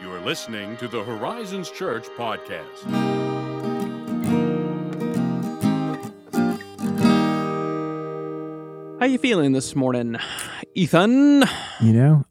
You 0.00 0.12
are 0.12 0.20
listening 0.20 0.76
to 0.78 0.88
the 0.88 1.02
Horizons 1.02 1.70
Church 1.70 2.06
podcast. 2.18 2.84
How 9.00 9.06
you 9.06 9.18
feeling 9.18 9.52
this 9.52 9.76
morning, 9.76 10.16
Ethan? 10.74 11.42
You 11.82 11.92
know, 11.92 12.24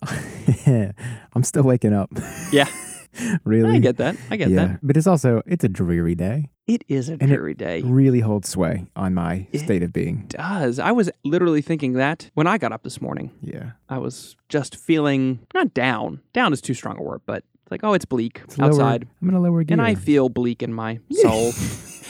I'm 1.35 1.43
still 1.43 1.61
waking 1.61 1.93
up. 1.93 2.09
Yeah, 2.51 2.67
really? 3.43 3.75
I 3.75 3.79
get 3.79 3.97
that. 3.97 4.15
I 4.31 4.37
get 4.37 4.49
yeah, 4.49 4.65
that. 4.65 4.79
but 4.81 4.97
it's 4.97 5.05
also 5.05 5.43
it's 5.45 5.63
a 5.63 5.69
dreary 5.69 6.15
day. 6.15 6.49
It 6.65 6.83
is 6.87 7.09
a 7.09 7.13
And 7.13 7.23
it 7.23 7.27
dreary 7.27 7.53
day. 7.53 7.81
Really 7.83 8.21
holds 8.21 8.49
sway 8.49 8.87
on 8.95 9.13
my 9.13 9.45
It 9.51 9.59
state 9.59 9.83
of 9.83 9.93
being. 9.93 10.25
does. 10.29 10.79
I 10.79 10.91
was 10.93 11.11
literally 11.23 11.61
thinking 11.61 11.93
that 11.93 12.31
when 12.33 12.47
I 12.47 12.57
got 12.57 12.71
up 12.71 12.81
this 12.81 12.99
morning. 13.01 13.29
Yeah, 13.41 13.71
I 13.87 13.99
was 13.99 14.35
just 14.49 14.75
feeling 14.75 15.45
not 15.53 15.75
down. 15.75 16.21
Down 16.33 16.53
is 16.53 16.61
too 16.61 16.73
strong 16.73 16.97
a 16.97 17.03
word, 17.03 17.21
but 17.27 17.43
it's 17.52 17.52
like, 17.73 17.83
oh, 17.83 17.93
it's 17.93 18.05
bleak 18.05 18.41
It's 18.45 18.57
lower- 18.57 18.69
outside. 18.69 19.07
I'm 19.21 19.27
gonna 19.29 19.41
lower 19.41 19.63
gear. 19.63 19.73
And 19.73 19.81
I 19.81 19.95
feel 19.95 20.29
bleak 20.29 20.63
in 20.63 20.73
my 20.73 20.99
soul. 21.11 21.51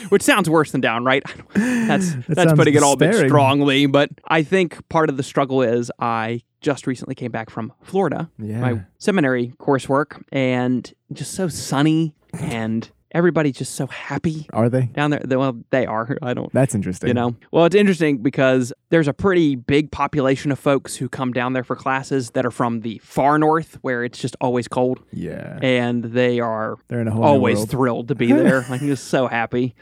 Which 0.10 0.22
sounds 0.22 0.50
worse 0.50 0.72
than 0.72 0.82
down, 0.82 1.06
right? 1.06 1.24
That's 1.56 2.14
That 2.14 2.26
that's 2.36 2.54
putting 2.54 2.74
it 2.76 2.84
all 2.84 2.94
a 2.94 2.98
bit 2.98 3.16
strongly, 3.28 3.86
but 3.86 4.10
I 4.28 4.44
think 4.44 4.88
part 4.90 5.10
of 5.10 5.16
the 5.18 5.24
struggle 5.24 5.62
is 5.62 5.90
I 5.98 6.42
just 6.60 6.88
recently 6.88 7.16
came 7.16 7.32
back 7.32 7.50
from 7.50 7.72
Florida, 7.84 8.30
yeah. 8.38 8.60
my 8.60 8.82
seminary 9.00 9.54
coursework, 9.60 10.22
and 10.32 10.92
just 11.14 11.34
so 11.34 11.48
sunny 11.48 12.16
and 12.34 12.90
everybody's 13.14 13.56
just 13.58 13.76
so 13.76 13.88
happy 13.88 14.48
Are 14.54 14.70
they? 14.70 14.84
down 14.88 15.12
there. 15.12 15.22
Well, 15.26 15.58
they 15.70 15.86
are. 15.86 16.18
I 16.22 16.34
don't 16.34 16.52
That's 16.54 16.74
interesting. 16.76 17.08
you 17.10 17.14
know 17.14 17.36
well 17.52 17.66
it's 17.66 17.76
interesting 17.76 18.18
because 18.20 18.74
there's 18.90 19.08
a 19.08 19.14
pretty 19.14 19.56
big 19.56 19.92
population 19.92 20.52
of 20.52 20.60
folks 20.60 20.96
who 20.96 21.10
come 21.10 21.32
down 21.34 21.54
there 21.54 21.64
for 21.64 21.76
classes 21.76 22.32
that 22.32 22.46
are 22.46 22.52
from 22.52 22.82
the 22.82 23.00
far 23.00 23.38
north 23.38 23.78
where 23.82 24.04
it's 24.04 24.20
just 24.20 24.36
always 24.42 24.68
cold 24.68 25.00
Yeah. 25.12 25.60
and 25.62 26.04
they 26.04 26.40
are 26.40 26.78
They're 26.88 27.02
in 27.02 27.08
a 27.08 27.12
whole 27.12 27.24
always 27.24 27.66
thrilled 27.66 28.08
to 28.10 28.16
be 28.16 28.28
there 28.32 28.66
like 28.70 28.82
just 28.82 29.06
so 29.08 29.28
happy 29.28 29.76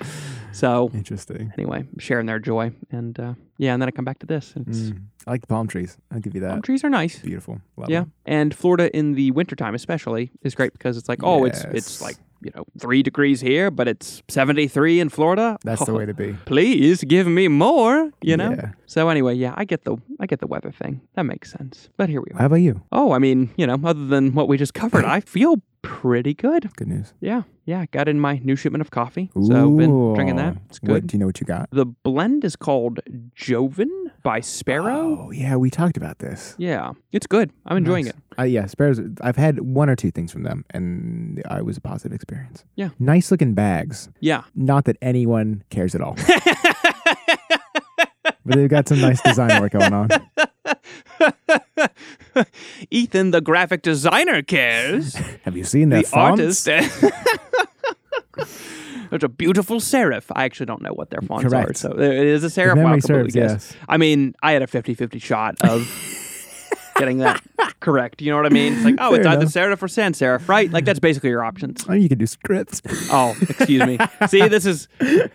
so 0.51 0.91
Interesting. 0.93 1.51
anyway 1.57 1.85
sharing 1.97 2.25
their 2.25 2.39
joy 2.39 2.71
and 2.91 3.17
uh, 3.19 3.33
yeah 3.57 3.73
and 3.73 3.81
then 3.81 3.87
i 3.87 3.91
come 3.91 4.05
back 4.05 4.19
to 4.19 4.25
this 4.25 4.53
and 4.55 4.67
it's, 4.67 4.79
Mm. 4.79 5.03
I 5.27 5.31
like 5.31 5.41
the 5.41 5.47
palm 5.47 5.67
trees. 5.67 5.97
I'll 6.11 6.19
give 6.19 6.33
you 6.33 6.41
that. 6.41 6.49
palm 6.49 6.61
trees 6.63 6.83
are 6.83 6.89
nice 6.89 7.19
Beautiful. 7.19 7.61
Love 7.77 7.89
yeah 7.89 8.01
them. 8.01 8.13
and 8.25 8.53
florida 8.55 8.95
in 8.95 9.13
the 9.13 9.31
wintertime 9.31 9.75
especially 9.75 10.31
is 10.41 10.55
great 10.55 10.73
because 10.73 10.97
it's 10.97 11.07
like 11.07 11.19
oh 11.23 11.45
it's 11.45 11.63
it's 11.65 12.01
like 12.01 12.15
you 12.41 12.51
know 12.55 12.65
three 12.79 13.03
degrees 13.03 13.41
here 13.41 13.69
but 13.71 13.87
it's 13.87 14.21
73 14.29 14.99
in 14.99 15.09
florida 15.09 15.57
That's 15.63 15.85
the 15.85 15.91
oh, 15.91 15.97
way 15.97 16.05
to 16.05 16.13
be. 16.13 16.33
please 16.45 17.03
give 17.03 17.27
me 17.27 17.47
more 17.47 18.11
you 18.21 18.37
know 18.37 18.51
Yeah. 18.51 18.71
so 18.85 19.09
anyway 19.09 19.35
yeah 19.35 19.53
i 19.57 19.65
get 19.65 19.83
the 19.83 19.97
i 20.19 20.25
get 20.25 20.39
the 20.39 20.47
weather 20.47 20.71
thing 20.71 21.01
that 21.15 21.23
makes 21.23 21.51
sense 21.51 21.89
but 21.97 22.09
here 22.09 22.21
we 22.21 22.31
are 22.33 22.39
How 22.39 22.45
about 22.47 22.55
you? 22.57 22.81
oh 22.91 23.11
i 23.11 23.19
mean 23.19 23.51
you 23.57 23.67
know 23.67 23.79
other 23.83 24.05
than 24.07 24.33
what 24.33 24.47
we 24.47 24.57
just 24.57 24.73
covered 24.73 25.05
i 25.17 25.19
feel 25.19 25.57
pretty 25.83 26.33
good 26.33 26.69
Good 26.75 26.87
news. 26.87 27.13
yeah 27.21 27.43
yeah 27.65 27.85
got 27.91 28.07
in 28.07 28.19
my 28.19 28.39
new 28.43 28.55
shipment 28.55 28.81
of 28.81 28.91
coffee 28.91 29.29
so 29.33 29.69
been 29.71 30.13
drinking 30.13 30.35
that 30.37 30.55
Ooh. 30.55 30.59
it's 30.69 30.79
What, 30.81 30.87
good 30.87 31.07
do 31.07 31.15
you 31.15 31.19
know 31.19 31.25
what 31.27 31.39
you 31.39 31.45
got? 31.45 31.69
the 31.71 31.85
blend 31.85 32.43
is 32.43 32.55
called 32.55 32.99
joven 33.35 34.11
by 34.23 34.39
sparrow 34.39 35.27
Oh, 35.27 35.31
yeah. 35.31 35.55
We 35.55 35.69
talked 35.69 35.97
about 35.97 36.19
this. 36.19 36.55
yeah 36.57 36.91
it's 37.11 37.27
good 37.27 37.51
i'm 37.65 37.77
enjoying 37.77 38.05
Nice. 38.05 38.13
it 38.13 38.19
Uh, 38.39 38.43
yeah, 38.43 38.65
Sparrows. 38.65 38.99
I've 39.21 39.35
had 39.35 39.59
one 39.59 39.89
or 39.89 39.95
two 39.95 40.09
things 40.09 40.31
from 40.31 40.43
them, 40.43 40.63
and 40.71 41.43
I 41.49 41.61
was 41.61 41.75
a 41.77 41.81
positive 41.81 42.13
experience. 42.15 42.63
Yeah. 42.75 42.89
Nice 42.97 43.29
looking 43.29 43.53
bags. 43.53 44.09
yeah 44.21 44.43
Not 44.55 44.85
that 44.85 44.95
anyone 45.01 45.63
cares 45.69 45.93
at 45.95 46.01
all. 46.01 46.15
but 48.45 48.55
they've 48.55 48.69
got 48.69 48.87
some 48.87 49.01
nice 49.01 49.21
design 49.21 49.61
work 49.61 49.73
going 49.73 49.93
on. 49.93 50.09
ethan 52.91 53.31
the 53.31 53.41
graphic 53.41 53.81
designer 53.81 54.41
cares 54.41 55.15
Have 55.43 55.57
you 55.57 55.63
seen 55.63 55.89
that 55.89 56.05
the 56.05 56.09
fonts? 56.09 56.67
artist 56.67 57.11
There's 59.09 59.23
a 59.25 59.29
beautiful 59.29 59.81
serif. 59.81 60.31
I 60.33 60.45
actually 60.45 60.67
don't 60.67 60.81
know 60.81 60.93
what 60.93 61.09
their 61.09 61.19
fonts 61.19 61.43
are. 61.45 61.49
Correct. 61.49 61.77
So 61.77 61.91
it 61.99 62.13
is 62.27 62.45
a 62.45 62.47
serif. 62.47 62.81
I'll 62.81 63.01
serves, 63.01 63.33
guess. 63.33 63.51
yes. 63.51 63.75
I 63.89 63.97
mean, 63.97 64.35
I 64.41 64.53
had 64.53 64.61
a 64.61 64.67
50 64.67 64.93
50 64.93 65.19
shot 65.19 65.61
of 65.65 65.85
getting 66.95 67.17
that 67.19 67.41
correct. 67.79 68.21
You 68.21 68.31
know 68.31 68.37
what 68.37 68.45
I 68.45 68.49
mean? 68.49 68.73
It's 68.73 68.83
like, 68.85 68.95
oh, 68.99 69.13
it's 69.13 69.23
Fair 69.23 69.33
either 69.33 69.41
enough. 69.41 69.53
serif 69.53 69.83
or 69.83 69.87
sans 69.87 70.19
serif, 70.19 70.47
right? 70.47 70.71
Like, 70.71 70.85
that's 70.85 70.99
basically 70.99 71.29
your 71.29 71.43
options. 71.43 71.85
Oh, 71.87 71.93
you 71.93 72.09
can 72.09 72.17
do 72.17 72.25
scripts. 72.27 72.81
Oh, 73.11 73.35
excuse 73.41 73.85
me. 73.85 73.97
See, 74.27 74.47
this 74.47 74.65
is, 74.65 74.87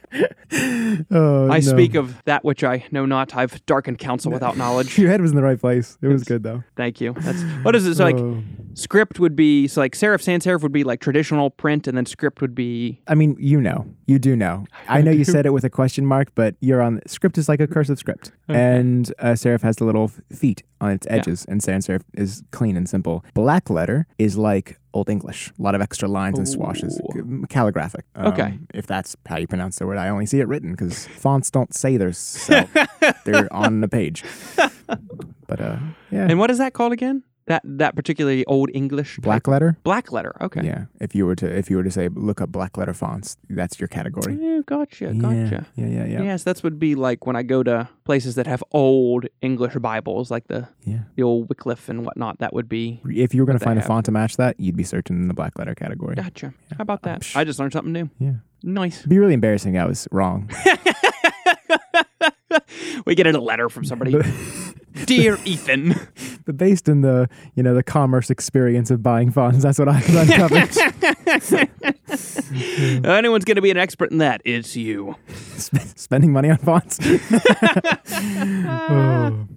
Oh, 1.10 1.48
I 1.50 1.56
no. 1.56 1.60
speak 1.60 1.94
of 1.94 2.22
that 2.24 2.44
which 2.44 2.62
I 2.64 2.84
know 2.90 3.04
not. 3.06 3.34
I've 3.36 3.64
darkened 3.66 3.98
counsel 3.98 4.30
without 4.32 4.56
knowledge. 4.56 4.96
Your 4.98 5.10
head 5.10 5.20
was 5.20 5.30
in 5.32 5.36
the 5.36 5.42
right 5.42 5.60
place. 5.60 5.98
It 6.00 6.08
was 6.08 6.22
good 6.24 6.42
though. 6.42 6.62
Thank 6.76 7.00
you. 7.00 7.14
That's 7.18 7.42
what 7.64 7.74
is 7.74 7.86
it? 7.86 7.96
So, 7.96 8.04
like, 8.04 8.16
Oh. 8.16 8.42
script 8.74 9.18
would 9.20 9.34
be, 9.36 9.66
so 9.68 9.80
like 9.80 9.92
serif, 9.94 10.22
sans 10.22 10.44
serif 10.44 10.62
would 10.62 10.72
be 10.72 10.84
like 10.84 11.00
traditional 11.00 11.50
print, 11.50 11.86
and 11.86 11.96
then 11.96 12.06
script 12.06 12.40
would 12.40 12.54
be, 12.54 13.00
I 13.08 13.14
mean, 13.14 13.36
you 13.38 13.60
know, 13.60 13.86
you 14.06 14.18
do 14.18 14.36
know. 14.36 14.66
I 14.88 15.00
know 15.02 15.10
you 15.10 15.24
said 15.24 15.46
it 15.46 15.50
with 15.52 15.64
a 15.64 15.70
question 15.70 16.06
mark, 16.06 16.28
but 16.34 16.54
you're 16.60 16.80
on 16.82 17.00
script 17.06 17.36
is 17.38 17.48
like 17.48 17.60
a 17.60 17.66
cursive 17.66 17.98
script, 17.98 18.32
and 18.48 19.12
uh, 19.18 19.30
serif 19.32 19.62
has 19.62 19.76
the 19.76 19.84
little 19.84 20.04
f- 20.04 20.20
feet 20.38 20.62
on 20.80 20.90
its 20.90 21.06
edges, 21.10 21.44
and 21.48 21.62
sans 21.62 21.86
serif 21.86 22.02
is 22.14 22.42
clean 22.50 22.76
and 22.76 22.88
simple. 22.88 23.24
Black 23.34 23.70
letter 23.70 24.06
is 24.18 24.36
like 24.36 24.78
Old 24.92 25.08
English, 25.10 25.52
a 25.58 25.62
lot 25.62 25.74
of 25.74 25.80
extra 25.80 26.08
lines 26.08 26.38
and 26.38 26.48
swashes, 26.48 27.00
Ooh. 27.14 27.44
calligraphic. 27.48 28.04
um, 28.14 28.26
Okay. 28.28 28.58
if 28.74 28.86
that's 28.86 29.16
how 29.26 29.36
you 29.38 29.46
pronounce 29.46 29.78
the 29.78 29.86
word, 29.86 29.98
I 29.98 30.08
only 30.08 30.26
see 30.26 30.40
it 30.40 30.48
written 30.48 30.70
because 30.72 31.06
fonts 31.06 31.50
don't 31.50 31.74
say 31.74 31.96
they're 31.96 32.12
so, 32.12 32.66
they're 33.24 33.52
on 33.52 33.80
the 33.80 33.88
page. 33.88 34.24
But 35.46 35.60
uh, 35.60 35.76
yeah, 36.10 36.26
and 36.28 36.38
what 36.38 36.50
is 36.50 36.58
that 36.58 36.72
called 36.72 36.92
again? 36.92 37.22
That 37.46 37.62
that 37.64 37.94
particularly 37.94 38.44
old 38.46 38.70
English 38.74 39.18
black 39.18 39.44
type- 39.44 39.48
letter. 39.52 39.76
black 39.84 40.10
letter. 40.10 40.34
Okay. 40.40 40.62
Yeah, 40.64 40.86
if 41.00 41.14
you 41.14 41.26
were 41.26 41.36
to 41.36 41.46
if 41.46 41.70
you 41.70 41.76
were 41.76 41.84
to 41.84 41.90
say 41.92 42.08
look 42.08 42.40
up 42.40 42.50
black 42.50 42.76
letter 42.76 42.92
fonts, 42.92 43.36
that's 43.48 43.78
your 43.78 43.86
category. 43.86 44.36
Yeah, 44.40 44.62
gotcha, 44.66 45.06
Yeah, 45.06 45.12
gotcha. 45.12 45.66
yeah, 45.76 45.86
yeah, 45.86 46.04
yeah. 46.06 46.22
Yes, 46.22 46.42
that's 46.42 46.62
would 46.64 46.78
be 46.80 46.94
like 46.96 47.24
when 47.24 47.36
I 47.36 47.44
go 47.44 47.62
to 47.62 47.88
places 48.04 48.34
that 48.34 48.46
have 48.48 48.64
old 48.72 49.26
English 49.42 49.74
Bibles, 49.76 50.28
like 50.30 50.48
the 50.48 50.66
yeah. 50.84 51.00
the 51.14 51.22
old 51.22 51.48
Wycliffe 51.48 51.88
and 51.88 52.04
whatnot. 52.04 52.38
That 52.40 52.52
would 52.52 52.68
be 52.68 53.00
If 53.08 53.32
you 53.32 53.42
were 53.42 53.46
going 53.46 53.58
to 53.58 53.64
find 53.64 53.78
a 53.78 53.82
have. 53.82 53.88
font 53.88 54.06
to 54.06 54.12
match 54.12 54.36
that, 54.38 54.58
you'd 54.58 54.76
be 54.76 54.82
searching 54.84 55.16
in 55.16 55.28
the 55.28 55.34
black 55.34 55.56
letter 55.58 55.74
category. 55.76 56.16
gotcha. 56.16 56.52
How 56.76 56.82
about 56.82 57.02
that? 57.02 57.20
psh. 57.20 57.36
I 57.36 57.44
just 57.44 57.58
learned 57.60 57.72
something 57.74 57.92
new. 57.92 58.10
Yeah. 58.18 58.32
Nice. 58.64 58.98
It'd 59.00 59.10
be 59.10 59.18
really 59.20 59.34
embarrassing. 59.34 59.78
I 59.78 59.84
was 59.84 60.08
wrong. 60.10 60.50
we 63.06 63.14
get 63.14 63.26
a 63.26 63.38
letter 63.38 63.68
from 63.68 63.84
somebody. 63.84 64.14
Dear 65.04 65.38
Ethan, 65.44 65.94
but 66.46 66.56
based 66.56 66.88
in 66.88 67.02
the 67.02 67.28
you 67.54 67.62
know 67.62 67.74
the 67.74 67.82
commerce 67.82 68.30
experience 68.30 68.90
of 68.90 69.02
buying 69.02 69.30
fonts, 69.30 69.62
that's 69.62 69.78
what 69.78 69.88
I've 69.88 70.08
uncovered. 70.08 70.74
anyone's 73.04 73.44
going 73.44 73.56
to 73.56 73.62
be 73.62 73.70
an 73.70 73.76
expert 73.76 74.10
in 74.10 74.18
that, 74.18 74.40
it's 74.46 74.74
you. 74.74 75.16
Sp- 75.60 75.92
Spending 75.96 76.32
money 76.32 76.48
on 76.48 76.56
fonts. 76.56 76.98
oh. 78.66 79.48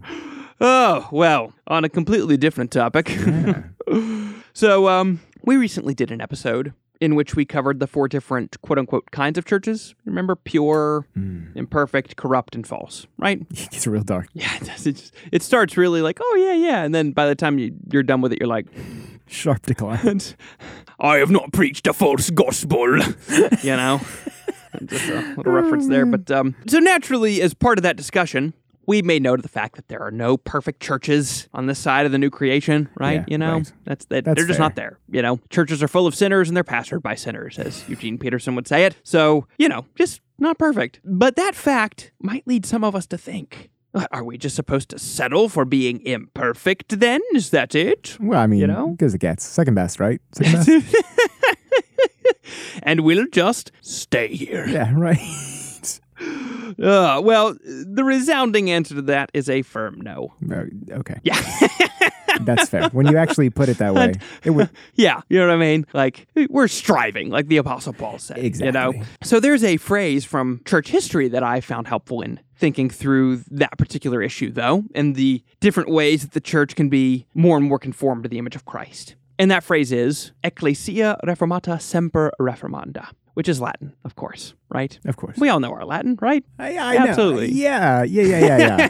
Oh, 0.61 1.07
well, 1.11 1.53
on 1.67 1.85
a 1.85 1.89
completely 1.89 2.35
different 2.35 2.71
topic. 2.71 3.17
so, 4.53 4.89
um, 4.89 5.21
we 5.45 5.55
recently 5.55 5.93
did 5.93 6.11
an 6.11 6.19
episode 6.19 6.73
in 7.01 7.15
which 7.15 7.35
we 7.35 7.45
covered 7.45 7.79
the 7.79 7.87
four 7.87 8.07
different 8.07 8.59
quote 8.61 8.77
unquote 8.77 9.11
kinds 9.11 9.37
of 9.37 9.45
churches. 9.45 9.95
Remember 10.05 10.35
pure, 10.35 11.05
imperfect, 11.55 12.15
corrupt, 12.15 12.55
and 12.55 12.65
false, 12.65 13.07
right? 13.17 13.45
It 13.51 13.71
gets 13.71 13.87
real 13.87 14.03
dark. 14.03 14.27
Yeah, 14.33 14.55
it 14.55 14.65
does. 14.65 14.87
It, 14.87 14.93
just, 14.93 15.13
it 15.31 15.43
starts 15.43 15.77
really 15.77 16.01
like, 16.01 16.19
oh, 16.21 16.35
yeah, 16.35 16.53
yeah. 16.53 16.83
And 16.83 16.93
then 16.93 17.11
by 17.11 17.27
the 17.27 17.35
time 17.35 17.59
you, 17.59 17.73
you're 17.91 18.03
done 18.03 18.21
with 18.21 18.33
it, 18.33 18.39
you're 18.39 18.47
like, 18.47 18.67
Sharp 19.29 19.61
decline. 19.61 20.21
I 20.99 21.17
have 21.17 21.29
not 21.29 21.53
preached 21.53 21.85
a 21.87 21.93
false 21.93 22.29
gospel. 22.31 22.97
you 23.61 23.75
know? 23.75 24.01
Just 24.85 25.09
a 25.09 25.33
little 25.37 25.53
reference 25.53 25.87
there. 25.87 26.05
But 26.05 26.29
um, 26.31 26.55
so 26.67 26.79
naturally, 26.79 27.41
as 27.41 27.53
part 27.53 27.77
of 27.77 27.83
that 27.83 27.95
discussion, 27.95 28.53
we 28.89 29.01
made 29.01 29.21
note 29.23 29.39
of 29.39 29.43
the 29.43 29.49
fact 29.49 29.75
that 29.75 29.87
there 29.87 30.01
are 30.01 30.11
no 30.11 30.35
perfect 30.35 30.81
churches 30.81 31.47
on 31.53 31.67
this 31.67 31.79
side 31.79 32.05
of 32.05 32.11
the 32.11 32.17
new 32.17 32.29
creation, 32.29 32.89
right? 32.95 33.19
Yeah, 33.19 33.25
you 33.27 33.37
know, 33.37 33.53
right. 33.53 33.73
that's 33.85 34.05
that 34.05 34.25
That's 34.25 34.35
they're 34.37 34.47
just 34.47 34.57
fair. 34.57 34.65
not 34.65 34.75
there. 34.75 34.99
You 35.11 35.21
know, 35.21 35.39
churches 35.49 35.81
are 35.83 35.87
full 35.87 36.07
of 36.07 36.15
sinners 36.15 36.47
and 36.49 36.57
they're 36.57 36.63
pastored 36.63 37.01
by 37.01 37.15
sinners, 37.15 37.57
as 37.59 37.87
Eugene 37.87 38.17
Peterson 38.17 38.55
would 38.55 38.67
say 38.67 38.85
it. 38.85 38.95
So 39.03 39.47
you 39.57 39.69
know, 39.69 39.85
just 39.95 40.21
not 40.39 40.57
perfect. 40.57 40.99
But 41.05 41.35
that 41.35 41.55
fact 41.55 42.11
might 42.21 42.45
lead 42.47 42.65
some 42.65 42.83
of 42.83 42.95
us 42.95 43.05
to 43.07 43.17
think. 43.17 43.69
"Uh, 43.93 44.05
Are 44.11 44.23
we 44.23 44.37
just 44.37 44.55
supposed 44.55 44.89
to 44.89 44.99
settle 44.99 45.49
for 45.49 45.65
being 45.65 46.05
imperfect 46.05 46.99
then? 46.99 47.21
Is 47.33 47.49
that 47.51 47.75
it? 47.75 48.17
Well, 48.19 48.39
I 48.39 48.47
mean, 48.47 48.59
You 48.59 48.67
know? 48.67 48.87
because 48.89 49.13
it 49.13 49.19
gets. 49.21 49.45
Second 49.45 49.75
best, 49.75 49.99
right? 49.99 50.21
Second 50.33 50.65
best. 50.65 50.95
and 52.83 53.01
we'll 53.01 53.27
just 53.31 53.71
stay 53.81 54.27
here. 54.35 54.67
yeah, 54.67 54.91
right. 54.95 55.19
Uh, 56.81 57.21
well, 57.23 57.55
the 57.63 58.03
resounding 58.03 58.69
answer 58.69 58.95
to 58.95 59.01
that 59.03 59.29
is 59.33 59.49
a 59.49 59.61
firm 59.61 60.01
no. 60.01 60.33
Uh, 60.51 60.65
okay, 60.91 61.15
Yeah. 61.23 61.41
that's 62.41 62.69
fair. 62.69 62.89
When 62.89 63.07
you 63.07 63.17
actually 63.17 63.49
put 63.49 63.69
it 63.69 63.77
that 63.79 63.93
way, 63.93 64.13
it 64.43 64.51
would. 64.51 64.69
yeah. 64.95 65.21
You 65.29 65.39
know 65.39 65.47
what 65.47 65.53
I 65.53 65.57
mean? 65.57 65.85
Like, 65.93 66.27
we're 66.49 66.67
striving, 66.67 67.29
like 67.29 67.47
the 67.47 67.57
Apostle 67.57 67.93
Paul 67.93 68.19
said. 68.19 68.37
Exactly. 68.37 68.67
You 68.67 68.71
know? 68.71 68.89
Exactly. 68.91 69.17
So 69.23 69.39
there's 69.39 69.63
a 69.63 69.77
phrase 69.77 70.25
from 70.25 70.61
church 70.65 70.89
history 70.89 71.27
that 71.29 71.43
I 71.43 71.61
found 71.61 71.87
helpful 71.87 72.21
in 72.21 72.39
thinking 72.55 72.89
through 72.89 73.37
that 73.51 73.77
particular 73.77 74.21
issue, 74.21 74.51
though, 74.51 74.83
and 74.93 75.15
the 75.15 75.41
different 75.59 75.89
ways 75.89 76.21
that 76.23 76.31
the 76.31 76.41
church 76.41 76.75
can 76.75 76.89
be 76.89 77.25
more 77.33 77.57
and 77.57 77.65
more 77.67 77.79
conformed 77.79 78.23
to 78.23 78.29
the 78.29 78.37
image 78.37 78.55
of 78.55 78.65
Christ. 78.65 79.15
And 79.37 79.49
that 79.51 79.63
phrase 79.63 79.93
is 79.93 80.33
Ecclesia 80.43 81.17
Reformata 81.23 81.81
Semper 81.81 82.33
Reformanda, 82.41 83.07
which 83.33 83.47
is 83.49 83.61
Latin, 83.61 83.93
of 84.03 84.15
course, 84.15 84.53
right? 84.69 84.99
Of 85.05 85.17
course. 85.17 85.37
We 85.37 85.49
all 85.49 85.59
know 85.59 85.71
our 85.71 85.85
Latin, 85.85 86.17
right? 86.21 86.43
I, 86.57 86.77
I 86.77 86.95
Absolutely. 86.97 87.47
Know. 87.47 87.53
Yeah, 87.53 88.03
yeah, 88.03 88.23
yeah, 88.23 88.57
yeah, 88.57 88.89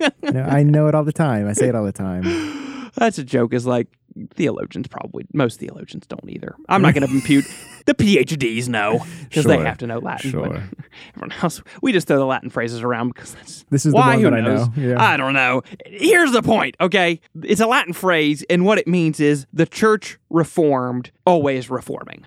yeah. 0.00 0.08
Know, 0.30 0.42
I 0.42 0.62
know 0.62 0.88
it 0.88 0.94
all 0.94 1.04
the 1.04 1.12
time. 1.12 1.48
I 1.48 1.54
say 1.54 1.68
it 1.68 1.74
all 1.74 1.84
the 1.84 1.92
time. 1.92 2.90
That's 2.96 3.18
a 3.18 3.24
joke, 3.24 3.54
is 3.54 3.66
like 3.66 3.88
theologians 4.34 4.86
probably, 4.88 5.26
most 5.32 5.60
theologians 5.60 6.06
don't 6.06 6.28
either. 6.28 6.54
I'm 6.68 6.82
not 6.82 6.94
going 6.94 7.06
to 7.08 7.12
impute 7.12 7.44
the 7.86 7.94
PhDs 7.94 8.68
know 8.68 9.04
because 9.28 9.44
they 9.44 9.58
have 9.58 9.78
to 9.78 9.86
know 9.86 9.98
Latin. 9.98 10.30
Sure. 10.30 10.46
everyone 11.16 11.32
else, 11.42 11.62
we 11.82 11.92
just 11.92 12.06
throw 12.06 12.18
the 12.18 12.26
Latin 12.26 12.50
phrases 12.50 12.82
around 12.82 13.08
because 13.08 13.34
that's 13.34 13.64
This 13.70 13.86
is 13.86 13.92
the 13.92 13.96
why. 13.98 14.08
one 14.16 14.18
Who 14.18 14.30
that 14.30 14.34
I 14.34 14.40
knows? 14.40 14.68
know. 14.68 14.72
Yeah. 14.82 15.02
I 15.02 15.16
don't 15.16 15.32
know. 15.34 15.62
Here's 15.86 16.32
the 16.32 16.42
point, 16.42 16.76
okay? 16.80 17.20
It's 17.42 17.60
a 17.60 17.66
Latin 17.66 17.92
phrase, 17.92 18.44
and 18.50 18.64
what 18.64 18.78
it 18.78 18.86
means 18.86 19.20
is 19.20 19.46
the 19.52 19.66
church 19.66 20.18
reformed, 20.30 21.10
always 21.26 21.70
reforming. 21.70 22.24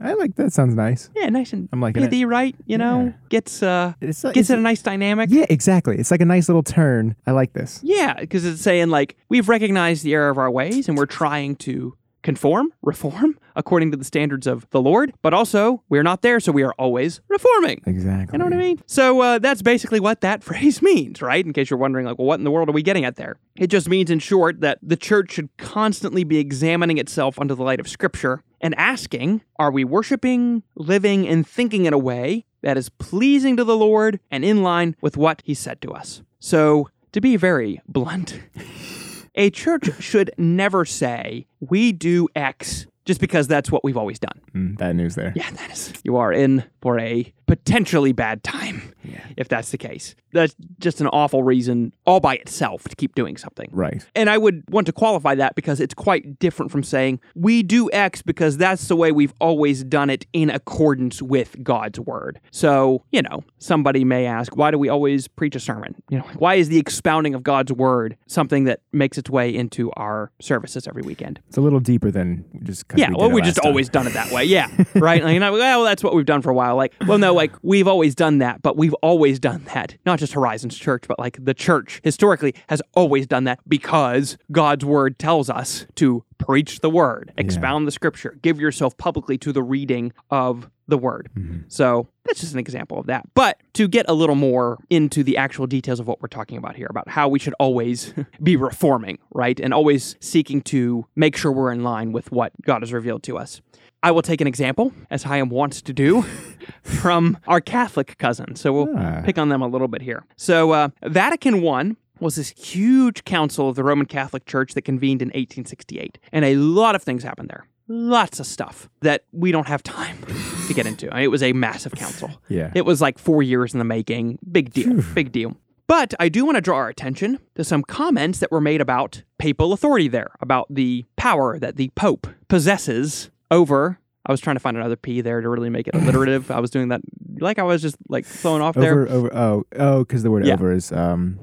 I 0.00 0.12
like 0.14 0.36
that. 0.36 0.52
Sounds 0.52 0.74
nice. 0.74 1.10
Yeah, 1.16 1.28
nice 1.28 1.52
and 1.52 1.68
I'm 1.72 1.80
liking 1.80 2.02
it. 2.04 2.24
right? 2.26 2.54
You 2.66 2.78
know, 2.78 3.06
Yeah. 3.06 3.12
gets 3.30 3.62
uh, 3.62 3.94
It's, 4.00 4.24
uh, 4.24 4.30
gets 4.32 4.50
it 4.50 4.58
a 4.58 4.60
nice 4.60 4.80
dynamic. 4.82 5.28
Yeah, 5.32 5.46
exactly. 5.50 5.96
It's 5.98 6.10
like 6.12 6.20
a 6.20 6.24
nice 6.24 6.48
little 6.48 6.62
turn. 6.62 7.16
I 7.26 7.32
like 7.32 7.52
this. 7.52 7.80
Yeah, 7.82 8.14
because 8.14 8.44
it's 8.44 8.62
saying 8.62 8.90
like 8.90 9.16
we've 9.28 9.48
recognized 9.48 10.04
the 10.04 10.14
error 10.14 10.30
of 10.30 10.38
our 10.38 10.50
ways 10.50 10.79
and 10.88 10.96
we're 10.96 11.06
trying 11.06 11.56
to 11.56 11.96
conform, 12.22 12.72
reform 12.82 13.38
according 13.56 13.90
to 13.90 13.96
the 13.96 14.04
standards 14.04 14.46
of 14.46 14.68
the 14.70 14.80
Lord, 14.80 15.12
but 15.22 15.34
also 15.34 15.82
we're 15.88 16.02
not 16.02 16.22
there, 16.22 16.40
so 16.40 16.52
we 16.52 16.62
are 16.62 16.72
always 16.78 17.20
reforming. 17.28 17.82
Exactly. 17.86 18.34
You 18.34 18.38
know 18.38 18.44
what 18.44 18.54
I 18.54 18.58
mean? 18.58 18.80
So 18.86 19.20
uh, 19.20 19.38
that's 19.38 19.62
basically 19.62 20.00
what 20.00 20.20
that 20.20 20.42
phrase 20.44 20.82
means, 20.82 21.22
right? 21.22 21.44
In 21.44 21.52
case 21.52 21.70
you're 21.70 21.78
wondering, 21.78 22.06
like, 22.06 22.18
well, 22.18 22.26
what 22.26 22.38
in 22.38 22.44
the 22.44 22.50
world 22.50 22.68
are 22.68 22.72
we 22.72 22.82
getting 22.82 23.04
at 23.04 23.16
there? 23.16 23.36
It 23.56 23.68
just 23.68 23.88
means, 23.88 24.10
in 24.10 24.18
short, 24.18 24.60
that 24.60 24.78
the 24.82 24.96
church 24.96 25.32
should 25.32 25.54
constantly 25.56 26.24
be 26.24 26.38
examining 26.38 26.98
itself 26.98 27.38
under 27.38 27.54
the 27.54 27.62
light 27.62 27.80
of 27.80 27.88
Scripture 27.88 28.42
and 28.60 28.74
asking, 28.76 29.42
are 29.56 29.70
we 29.70 29.84
worshiping, 29.84 30.62
living, 30.74 31.26
and 31.26 31.46
thinking 31.46 31.86
in 31.86 31.92
a 31.92 31.98
way 31.98 32.46
that 32.62 32.76
is 32.76 32.88
pleasing 32.88 33.56
to 33.56 33.64
the 33.64 33.76
Lord 33.76 34.20
and 34.30 34.44
in 34.44 34.62
line 34.62 34.96
with 35.00 35.16
what 35.16 35.42
He 35.44 35.54
said 35.54 35.80
to 35.82 35.92
us? 35.92 36.22
So, 36.38 36.88
to 37.12 37.20
be 37.20 37.36
very 37.36 37.80
blunt, 37.88 38.40
a 39.34 39.50
church 39.50 39.90
should 40.02 40.30
never 40.38 40.84
say, 40.84 41.46
we 41.60 41.92
do 41.92 42.28
X 42.34 42.86
just 43.04 43.20
because 43.20 43.48
that's 43.48 43.70
what 43.70 43.82
we've 43.82 43.96
always 43.96 44.18
done. 44.18 44.40
Mm, 44.54 44.78
bad 44.78 44.96
news 44.96 45.14
there. 45.14 45.32
Yeah, 45.34 45.50
that 45.50 45.70
is. 45.72 45.92
You 46.04 46.16
are 46.16 46.32
in 46.32 46.64
for 46.80 46.98
a 46.98 47.32
potentially 47.46 48.12
bad 48.12 48.42
time 48.44 48.92
Yeah. 49.10 49.24
if 49.36 49.48
that's 49.48 49.70
the 49.70 49.78
case. 49.78 50.14
That's 50.32 50.54
just 50.78 51.00
an 51.00 51.08
awful 51.08 51.42
reason 51.42 51.92
all 52.06 52.20
by 52.20 52.36
itself 52.36 52.84
to 52.84 52.96
keep 52.96 53.14
doing 53.14 53.36
something. 53.36 53.68
Right. 53.72 54.04
And 54.14 54.30
I 54.30 54.38
would 54.38 54.62
want 54.68 54.86
to 54.86 54.92
qualify 54.92 55.34
that 55.36 55.54
because 55.54 55.80
it's 55.80 55.94
quite 55.94 56.38
different 56.38 56.70
from 56.70 56.82
saying 56.82 57.20
we 57.34 57.62
do 57.62 57.90
X 57.92 58.22
because 58.22 58.56
that's 58.56 58.88
the 58.88 58.96
way 58.96 59.12
we've 59.12 59.34
always 59.40 59.82
done 59.84 60.10
it 60.10 60.26
in 60.32 60.50
accordance 60.50 61.20
with 61.20 61.62
God's 61.62 61.98
word. 61.98 62.40
So, 62.50 63.04
you 63.10 63.22
know, 63.22 63.42
somebody 63.58 64.04
may 64.04 64.26
ask, 64.26 64.56
why 64.56 64.70
do 64.70 64.78
we 64.78 64.88
always 64.88 65.28
preach 65.28 65.56
a 65.56 65.60
sermon? 65.60 65.94
You 66.08 66.18
know, 66.18 66.26
why 66.38 66.54
is 66.54 66.68
the 66.68 66.78
expounding 66.78 67.34
of 67.34 67.42
God's 67.42 67.72
word 67.72 68.16
something 68.26 68.64
that 68.64 68.80
makes 68.92 69.18
its 69.18 69.30
way 69.30 69.54
into 69.54 69.90
our 69.92 70.30
services 70.40 70.86
every 70.86 71.02
weekend? 71.02 71.40
It's 71.48 71.56
a 71.56 71.60
little 71.60 71.80
deeper 71.80 72.10
than 72.10 72.44
just. 72.62 72.84
Yeah, 72.94 73.08
we 73.10 73.16
well, 73.16 73.30
we've 73.30 73.44
just 73.44 73.58
time. 73.58 73.68
always 73.68 73.88
done 73.88 74.06
it 74.06 74.12
that 74.14 74.30
way. 74.30 74.44
Yeah, 74.44 74.68
right. 74.94 75.22
Like, 75.22 75.34
you 75.34 75.40
know, 75.40 75.52
well, 75.52 75.84
that's 75.84 76.02
what 76.02 76.14
we've 76.14 76.26
done 76.26 76.42
for 76.42 76.50
a 76.50 76.54
while. 76.54 76.76
Like, 76.76 76.94
well, 77.06 77.18
no, 77.18 77.34
like 77.34 77.52
we've 77.62 77.88
always 77.88 78.14
done 78.14 78.38
that, 78.38 78.62
but 78.62 78.76
we've 78.76 78.94
always 79.02 79.38
done 79.38 79.64
that. 79.74 79.96
Not 80.06 80.18
just 80.18 80.32
Horizons 80.32 80.76
Church, 80.76 81.04
but 81.06 81.18
like 81.18 81.42
the 81.44 81.54
church 81.54 82.00
historically 82.02 82.54
has 82.68 82.82
always 82.94 83.26
done 83.26 83.44
that 83.44 83.60
because 83.68 84.36
God's 84.52 84.84
word 84.84 85.18
tells 85.18 85.50
us 85.50 85.86
to 85.96 86.24
preach 86.38 86.80
the 86.80 86.90
word, 86.90 87.32
expound 87.36 87.86
the 87.86 87.92
scripture, 87.92 88.38
give 88.42 88.58
yourself 88.58 88.96
publicly 88.96 89.36
to 89.38 89.52
the 89.52 89.62
reading 89.62 90.12
of 90.30 90.70
the 90.88 90.98
word. 90.98 91.30
Mm-hmm. 91.36 91.60
So 91.68 92.08
that's 92.24 92.40
just 92.40 92.52
an 92.52 92.58
example 92.58 92.98
of 92.98 93.06
that. 93.06 93.26
But 93.34 93.60
to 93.74 93.88
get 93.88 94.06
a 94.08 94.12
little 94.12 94.34
more 94.34 94.78
into 94.90 95.22
the 95.22 95.36
actual 95.36 95.66
details 95.66 96.00
of 96.00 96.06
what 96.06 96.20
we're 96.20 96.28
talking 96.28 96.58
about 96.58 96.76
here, 96.76 96.88
about 96.90 97.08
how 97.08 97.28
we 97.28 97.38
should 97.38 97.54
always 97.58 98.12
be 98.42 98.56
reforming, 98.56 99.18
right? 99.32 99.58
And 99.58 99.72
always 99.72 100.16
seeking 100.20 100.60
to 100.62 101.06
make 101.16 101.36
sure 101.36 101.52
we're 101.52 101.72
in 101.72 101.82
line 101.82 102.12
with 102.12 102.32
what 102.32 102.52
God 102.62 102.82
has 102.82 102.92
revealed 102.92 103.22
to 103.24 103.38
us. 103.38 103.62
I 104.02 104.10
will 104.12 104.22
take 104.22 104.40
an 104.40 104.46
example, 104.46 104.92
as 105.10 105.22
Chaim 105.24 105.48
wants 105.50 105.82
to 105.82 105.92
do, 105.92 106.22
from 106.82 107.36
our 107.46 107.60
Catholic 107.60 108.16
cousin. 108.18 108.56
So 108.56 108.72
we'll 108.72 108.94
Ah. 108.96 109.22
pick 109.24 109.38
on 109.38 109.48
them 109.48 109.62
a 109.62 109.68
little 109.68 109.88
bit 109.88 110.02
here. 110.02 110.24
So 110.36 110.72
uh, 110.72 110.88
Vatican 111.04 111.66
I 111.66 111.96
was 112.18 112.36
this 112.36 112.50
huge 112.50 113.24
council 113.24 113.68
of 113.68 113.76
the 113.76 113.84
Roman 113.84 114.06
Catholic 114.06 114.44
Church 114.46 114.74
that 114.74 114.82
convened 114.82 115.22
in 115.22 115.28
1868. 115.28 116.18
And 116.32 116.44
a 116.44 116.54
lot 116.56 116.94
of 116.94 117.02
things 117.02 117.22
happened 117.22 117.48
there. 117.48 117.66
Lots 117.88 118.38
of 118.40 118.46
stuff 118.46 118.88
that 119.00 119.24
we 119.32 119.52
don't 119.52 119.66
have 119.66 119.82
time 119.82 120.18
to 120.68 120.74
get 120.74 120.86
into. 120.86 121.10
I 121.12 121.16
mean, 121.16 121.24
it 121.24 121.30
was 121.30 121.42
a 121.42 121.52
massive 121.52 121.92
council. 121.92 122.30
Yeah. 122.48 122.70
It 122.74 122.84
was 122.86 123.00
like 123.00 123.18
four 123.18 123.42
years 123.42 123.72
in 123.74 123.78
the 123.78 123.84
making. 123.84 124.38
Big 124.50 124.72
deal. 124.72 125.02
Big 125.14 125.32
deal. 125.32 125.56
But 125.86 126.14
I 126.20 126.28
do 126.28 126.44
want 126.44 126.54
to 126.56 126.60
draw 126.60 126.76
our 126.76 126.88
attention 126.88 127.40
to 127.56 127.64
some 127.64 127.82
comments 127.82 128.38
that 128.38 128.52
were 128.52 128.60
made 128.60 128.80
about 128.80 129.24
papal 129.38 129.72
authority 129.72 130.06
there, 130.06 130.30
about 130.40 130.66
the 130.70 131.04
power 131.16 131.58
that 131.58 131.74
the 131.76 131.90
Pope 131.96 132.28
possesses 132.46 133.30
over. 133.50 133.98
I 134.26 134.32
was 134.32 134.40
trying 134.40 134.56
to 134.56 134.60
find 134.60 134.76
another 134.76 134.96
P 134.96 135.22
there 135.22 135.40
to 135.40 135.48
really 135.48 135.70
make 135.70 135.88
it 135.88 135.94
alliterative. 135.94 136.50
I 136.50 136.60
was 136.60 136.70
doing 136.70 136.88
that 136.88 137.00
like 137.38 137.58
I 137.58 137.62
was 137.62 137.80
just 137.80 137.96
like 138.08 138.26
throwing 138.26 138.60
off 138.60 138.74
there. 138.74 138.92
Over, 139.08 139.08
over. 139.08 139.36
Oh, 139.36 139.64
oh, 139.76 139.98
because 140.00 140.22
the 140.22 140.30
word 140.30 140.44
Yeah. 140.46 140.54
over 140.54 140.72
is. 140.72 140.92
Um, 140.92 141.38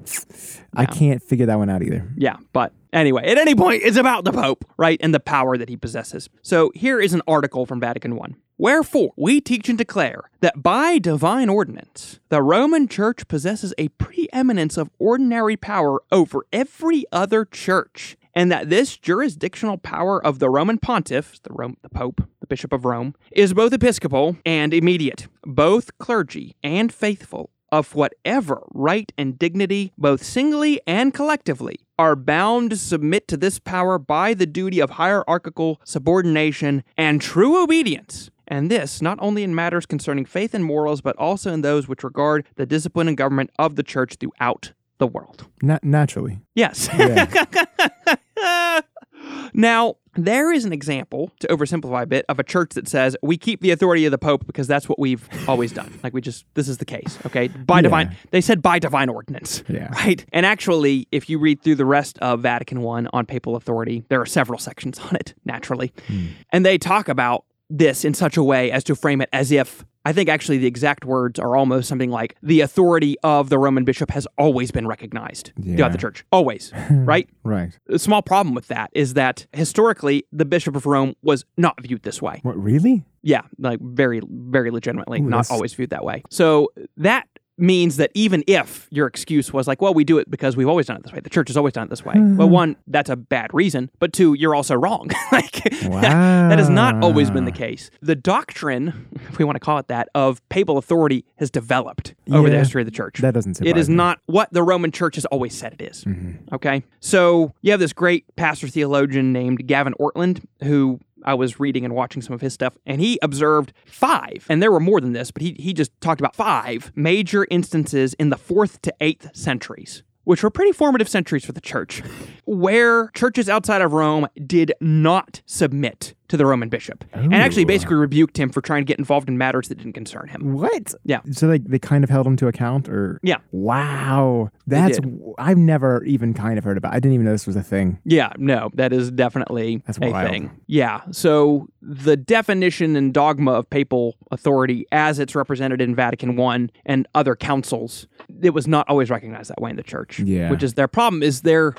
I 0.76 0.86
can't 0.86 1.22
figure 1.24 1.48
that 1.48 1.58
one 1.58 1.70
out 1.72 1.82
either. 1.82 2.08
Yeah, 2.16 2.38
but 2.54 2.74
anyway, 2.94 3.24
at 3.26 3.40
any 3.40 3.56
point, 3.56 3.82
it's 3.84 3.98
about 3.98 4.26
the 4.26 4.32
Pope, 4.32 4.64
right, 4.78 5.00
and 5.02 5.12
the 5.14 5.20
power 5.20 5.58
that 5.58 5.70
he 5.70 5.76
possesses. 5.76 6.30
So 6.44 6.72
here 6.76 7.00
is 7.00 7.14
an 7.14 7.24
article 7.28 7.66
from 7.66 7.80
Vatican 7.80 8.14
I. 8.14 8.36
Wherefore, 8.60 9.12
we 9.18 9.42
teach 9.42 9.70
and 9.70 9.78
declare 9.78 10.30
that 10.42 10.62
by 10.64 10.98
divine 11.00 11.50
ordinance, 11.50 12.20
the 12.30 12.42
Roman 12.44 12.88
Church 12.88 13.28
possesses 13.28 13.74
a 13.78 13.88
preeminence 13.90 14.78
of 14.78 14.90
ordinary 15.00 15.58
power 15.58 16.02
over 16.12 16.46
every 16.54 17.06
other 17.12 17.44
church, 17.46 18.18
and 18.38 18.52
that 18.52 18.70
this 18.70 18.98
jurisdictional 18.98 19.80
power 19.80 20.24
of 20.24 20.38
the 20.38 20.48
Roman 20.48 20.78
pontiff, 20.78 21.42
the, 21.42 21.52
Rome, 21.52 21.76
the 21.82 21.90
Pope, 21.90 22.22
the 22.40 22.46
Bishop 22.46 22.72
of 22.72 22.86
Rome, 22.86 23.16
is 23.32 23.52
both 23.52 23.74
episcopal 23.74 24.38
and 24.46 24.76
immediate, 24.76 25.28
both 25.44 25.98
clergy 25.98 26.56
and 26.62 26.94
faithful 26.94 27.50
of 27.72 27.96
whatever 27.96 28.62
right 28.76 29.12
and 29.18 29.40
dignity, 29.40 29.92
both 29.98 30.24
singly 30.24 30.80
and 30.86 31.16
collectively, 31.16 31.80
are 31.98 32.16
bound 32.16 32.70
to 32.70 32.78
submit 32.78 33.28
to 33.28 33.38
this 33.38 33.58
power 33.58 33.98
by 33.98 34.36
the 34.36 34.46
duty 34.46 34.80
of 34.80 34.92
hierarchical 34.92 35.82
subordination 35.84 36.84
and 36.96 37.20
true 37.20 37.64
obedience. 37.64 38.30
And 38.48 38.70
this 38.70 39.02
not 39.02 39.18
only 39.20 39.42
in 39.42 39.56
matters 39.56 39.88
concerning 39.88 40.26
faith 40.26 40.54
and 40.54 40.64
morals, 40.64 41.02
but 41.02 41.16
also 41.16 41.52
in 41.52 41.62
those 41.62 41.88
which 41.88 42.04
regard 42.04 42.46
the 42.56 42.68
discipline 42.68 43.08
and 43.08 43.18
government 43.18 43.50
of 43.58 43.78
the 43.78 43.84
church 43.84 44.18
throughout 44.20 44.74
the 45.00 45.08
world. 45.08 45.48
Na- 45.64 45.80
naturally. 45.82 46.40
Yes. 46.54 46.88
Yeah. 46.94 48.16
now, 49.54 49.96
there 50.16 50.52
is 50.52 50.66
an 50.66 50.74
example, 50.74 51.32
to 51.40 51.48
oversimplify 51.48 52.04
a 52.04 52.06
bit, 52.06 52.26
of 52.28 52.40
a 52.40 52.44
church 52.44 52.72
that 52.74 52.88
says 52.88 53.16
we 53.22 53.38
keep 53.38 53.62
the 53.62 53.72
authority 53.72 54.06
of 54.06 54.12
the 54.12 54.18
Pope 54.18 54.48
because 54.48 54.68
that's 54.68 54.90
what 54.90 54.98
we've 55.00 55.28
always 55.48 55.72
done. 55.72 55.94
Like 56.04 56.14
we 56.14 56.22
just, 56.22 56.46
this 56.56 56.68
is 56.68 56.78
the 56.80 56.86
case, 56.86 57.18
okay? 57.26 57.48
By 57.50 57.82
divine, 57.82 58.16
they 58.32 58.42
said 58.42 58.62
by 58.62 58.80
divine 58.80 59.10
ordinance, 59.10 59.64
Yeah. 59.68 59.90
right? 59.94 60.26
And 60.34 60.46
actually, 60.46 61.08
if 61.12 61.30
you 61.30 61.38
read 61.40 61.62
through 61.62 61.76
the 61.76 61.86
rest 61.86 62.18
of 62.20 62.42
Vatican 62.42 62.82
One 62.82 63.08
on 63.14 63.26
papal 63.26 63.56
authority, 63.56 64.04
there 64.10 64.20
are 64.20 64.26
several 64.26 64.60
sections 64.60 65.00
on 65.00 65.16
it, 65.16 65.34
naturally. 65.46 65.94
Hmm. 66.08 66.26
And 66.52 66.66
they 66.66 66.78
talk 66.78 67.08
about 67.08 67.46
this 67.70 68.06
in 68.06 68.14
such 68.14 68.38
a 68.38 68.44
way 68.44 68.72
as 68.72 68.84
to 68.86 68.96
frame 68.96 69.22
it 69.22 69.30
as 69.34 69.52
if 69.52 69.86
I 70.08 70.14
think 70.14 70.30
actually 70.30 70.58
the 70.60 70.68
exact 70.68 71.04
words 71.04 71.38
are 71.38 71.58
almost 71.58 71.90
something 71.90 72.10
like 72.10 72.38
the 72.42 72.62
authority 72.62 73.18
of 73.24 73.50
the 73.50 73.58
Roman 73.60 73.84
bishop 73.84 74.10
has 74.12 74.26
always 74.38 74.72
been 74.72 74.88
recognized 74.88 75.52
Yeah. 75.58 75.76
throughout 75.76 75.92
the 75.92 75.98
church. 75.98 76.24
Always, 76.32 76.72
right? 76.92 77.30
Right. 77.44 77.78
A 77.90 78.00
small 78.00 78.22
problem 78.22 78.56
with 78.56 78.68
that 78.70 78.90
is 78.94 79.16
that 79.16 79.46
historically 79.52 80.24
the 80.32 80.46
bishop 80.46 80.78
of 80.78 80.86
Rome 80.86 81.14
was 81.24 81.44
not 81.58 81.82
viewed 81.82 82.04
this 82.04 82.22
way. 82.22 82.40
What? 82.44 82.56
Really? 82.62 83.04
Yeah, 83.22 83.42
like 83.60 83.82
very, 83.82 84.22
very 84.30 84.72
legitimately, 84.72 85.20
Ooh, 85.20 85.24
not 85.24 85.38
that's- 85.40 85.52
always 85.52 85.74
viewed 85.74 85.90
that 85.90 86.06
way. 86.06 86.24
So 86.30 86.70
that 86.96 87.28
means 87.58 87.98
that 87.98 88.12
even 88.14 88.44
if 88.48 88.88
your 88.92 89.08
excuse 89.08 89.52
was 89.52 89.68
like, 89.68 89.82
well, 89.82 89.94
we 89.94 90.04
do 90.04 90.18
it 90.18 90.30
because 90.30 90.56
we've 90.56 90.68
always 90.68 90.86
done 90.86 90.98
it 90.98 91.04
this 91.04 91.12
way, 91.12 91.20
the 91.20 91.30
church 91.30 91.48
has 91.50 91.58
always 91.58 91.74
done 91.74 91.88
it 91.88 91.90
this 91.90 92.06
way. 92.06 92.14
well, 92.16 92.50
one, 92.50 92.76
that's 92.88 93.10
a 93.10 93.16
bad 93.16 93.54
reason, 93.54 93.90
but 94.00 94.14
two, 94.14 94.34
you're 94.34 94.56
also 94.56 94.76
wrong. 94.76 95.10
like 95.32 95.52
that 95.64 96.58
has 96.58 96.70
not 96.70 97.04
always 97.04 97.30
been 97.32 97.46
the 97.46 97.52
case. 97.52 97.90
The 98.02 98.16
doctrine, 98.16 99.08
if 99.30 99.38
we 99.38 99.46
want 99.46 99.56
to 99.56 99.60
call 99.60 99.78
it 99.78 99.88
that, 99.88 100.10
of 100.16 100.48
papal 100.50 100.78
authority 100.78 101.26
has 101.38 101.50
developed 101.52 102.14
over 102.32 102.50
the 102.50 102.58
history 102.58 102.82
of 102.82 102.86
the 102.86 102.92
church. 102.92 103.20
That 103.20 103.34
doesn't 103.34 103.62
It 103.62 103.78
is 103.78 103.90
me. 103.90 103.96
not 103.96 104.20
what 104.26 104.52
the 104.52 104.64
Roman 104.64 104.92
church 104.92 105.16
has 105.16 105.26
always 105.26 105.56
said 105.56 105.74
it 105.74 105.82
is. 105.82 106.04
Mm-hmm. 106.04 106.54
Okay. 106.56 106.84
So 107.00 107.54
you 107.62 107.72
have 107.72 107.80
this 107.80 107.94
great 107.94 108.26
pastor 108.36 108.68
theologian 108.68 109.34
named 109.34 109.66
Gavin 109.68 109.94
Ortlund 110.00 110.44
who 110.64 111.00
I 111.28 111.34
was 111.34 111.60
reading 111.60 111.84
and 111.84 111.94
watching 111.94 112.22
some 112.22 112.34
of 112.34 112.40
his 112.40 112.54
stuff, 112.54 112.78
and 112.86 113.02
he 113.02 113.20
observed 113.22 113.74
five, 113.86 114.46
and 114.50 114.64
there 114.64 114.72
were 114.72 114.80
more 114.80 115.02
than 115.02 115.12
this, 115.12 115.30
but 115.30 115.42
he, 115.42 115.58
he 115.60 115.74
just 115.74 115.92
talked 116.00 116.22
about 116.22 116.36
five 116.36 116.92
major 116.96 117.46
instances 117.52 118.14
in 118.14 118.30
the 118.30 118.38
fourth 118.38 118.82
to 118.84 118.96
eighth 119.02 119.36
centuries 119.36 120.04
which 120.28 120.44
were 120.44 120.50
pretty 120.50 120.74
formative 120.74 121.08
centuries 121.08 121.46
for 121.46 121.54
the 121.54 121.62
church, 121.62 122.04
where 122.44 123.08
churches 123.14 123.48
outside 123.48 123.82
of 123.82 123.94
Rome 123.94 124.28
did 124.46 124.74
not 124.82 125.42
submit 125.46 126.16
to 126.28 126.36
the 126.36 126.46
Roman 126.46 126.68
bishop 126.68 127.06
and 127.14 127.34
actually 127.34 127.64
basically 127.64 127.96
rebuked 127.96 128.38
him 128.38 128.50
for 128.50 128.62
trying 128.62 128.82
to 128.82 128.86
get 128.86 129.00
involved 129.00 129.30
in 129.30 129.38
matters 129.38 129.70
that 129.70 129.78
didn't 129.78 129.94
concern 129.94 130.28
him. 130.28 130.54
What? 130.54 130.94
Yeah. 131.06 131.22
So 131.32 131.48
they, 131.48 131.60
they 131.60 131.80
kind 131.80 132.04
of 132.04 132.10
held 132.10 132.28
him 132.28 132.36
to 132.38 132.48
account 132.48 132.90
or 132.90 133.20
Yeah. 133.24 133.38
Wow. 133.52 134.50
That's. 134.66 135.00
I've 135.38 135.58
never 135.58 136.04
even 136.04 136.34
kind 136.34 136.58
of 136.58 136.66
heard 136.66 136.76
about. 136.78 136.94
I 136.94 137.00
didn't 137.00 137.14
even 137.14 137.26
know 137.26 137.32
this 137.32 137.48
was 137.48 137.56
a 137.56 137.64
thing. 137.64 138.00
Yeah, 138.04 138.34
no, 138.38 138.70
that 138.74 138.92
is 138.92 139.10
definitely 139.12 139.82
That's 139.86 139.98
a 140.02 140.10
wild. 140.10 140.30
thing. 140.30 140.52
Yeah. 140.68 141.02
So 141.12 141.68
the 141.82 142.18
definition 142.18 142.98
and 142.98 143.14
dogma 143.14 143.54
of 143.54 143.70
papal 143.70 144.16
authority 144.30 144.86
as 144.92 145.20
it's 145.20 145.34
represented 145.36 145.80
in 145.80 145.96
Vatican 145.96 146.38
I 146.38 146.68
and 146.86 147.08
other 147.16 147.38
councils, 147.38 148.08
it 148.42 148.52
was 148.52 148.68
not 148.68 148.88
always 148.90 149.10
recognized 149.10 149.50
that 149.50 149.62
way 149.62 149.70
in 149.70 149.76
the 149.76 149.84
church. 149.84 150.20
Yeah. 150.20 150.52
Which 150.52 150.64
is 150.64 150.74
their 150.74 150.88
problem 150.88 151.24
is 151.24 151.42
their 151.42 151.74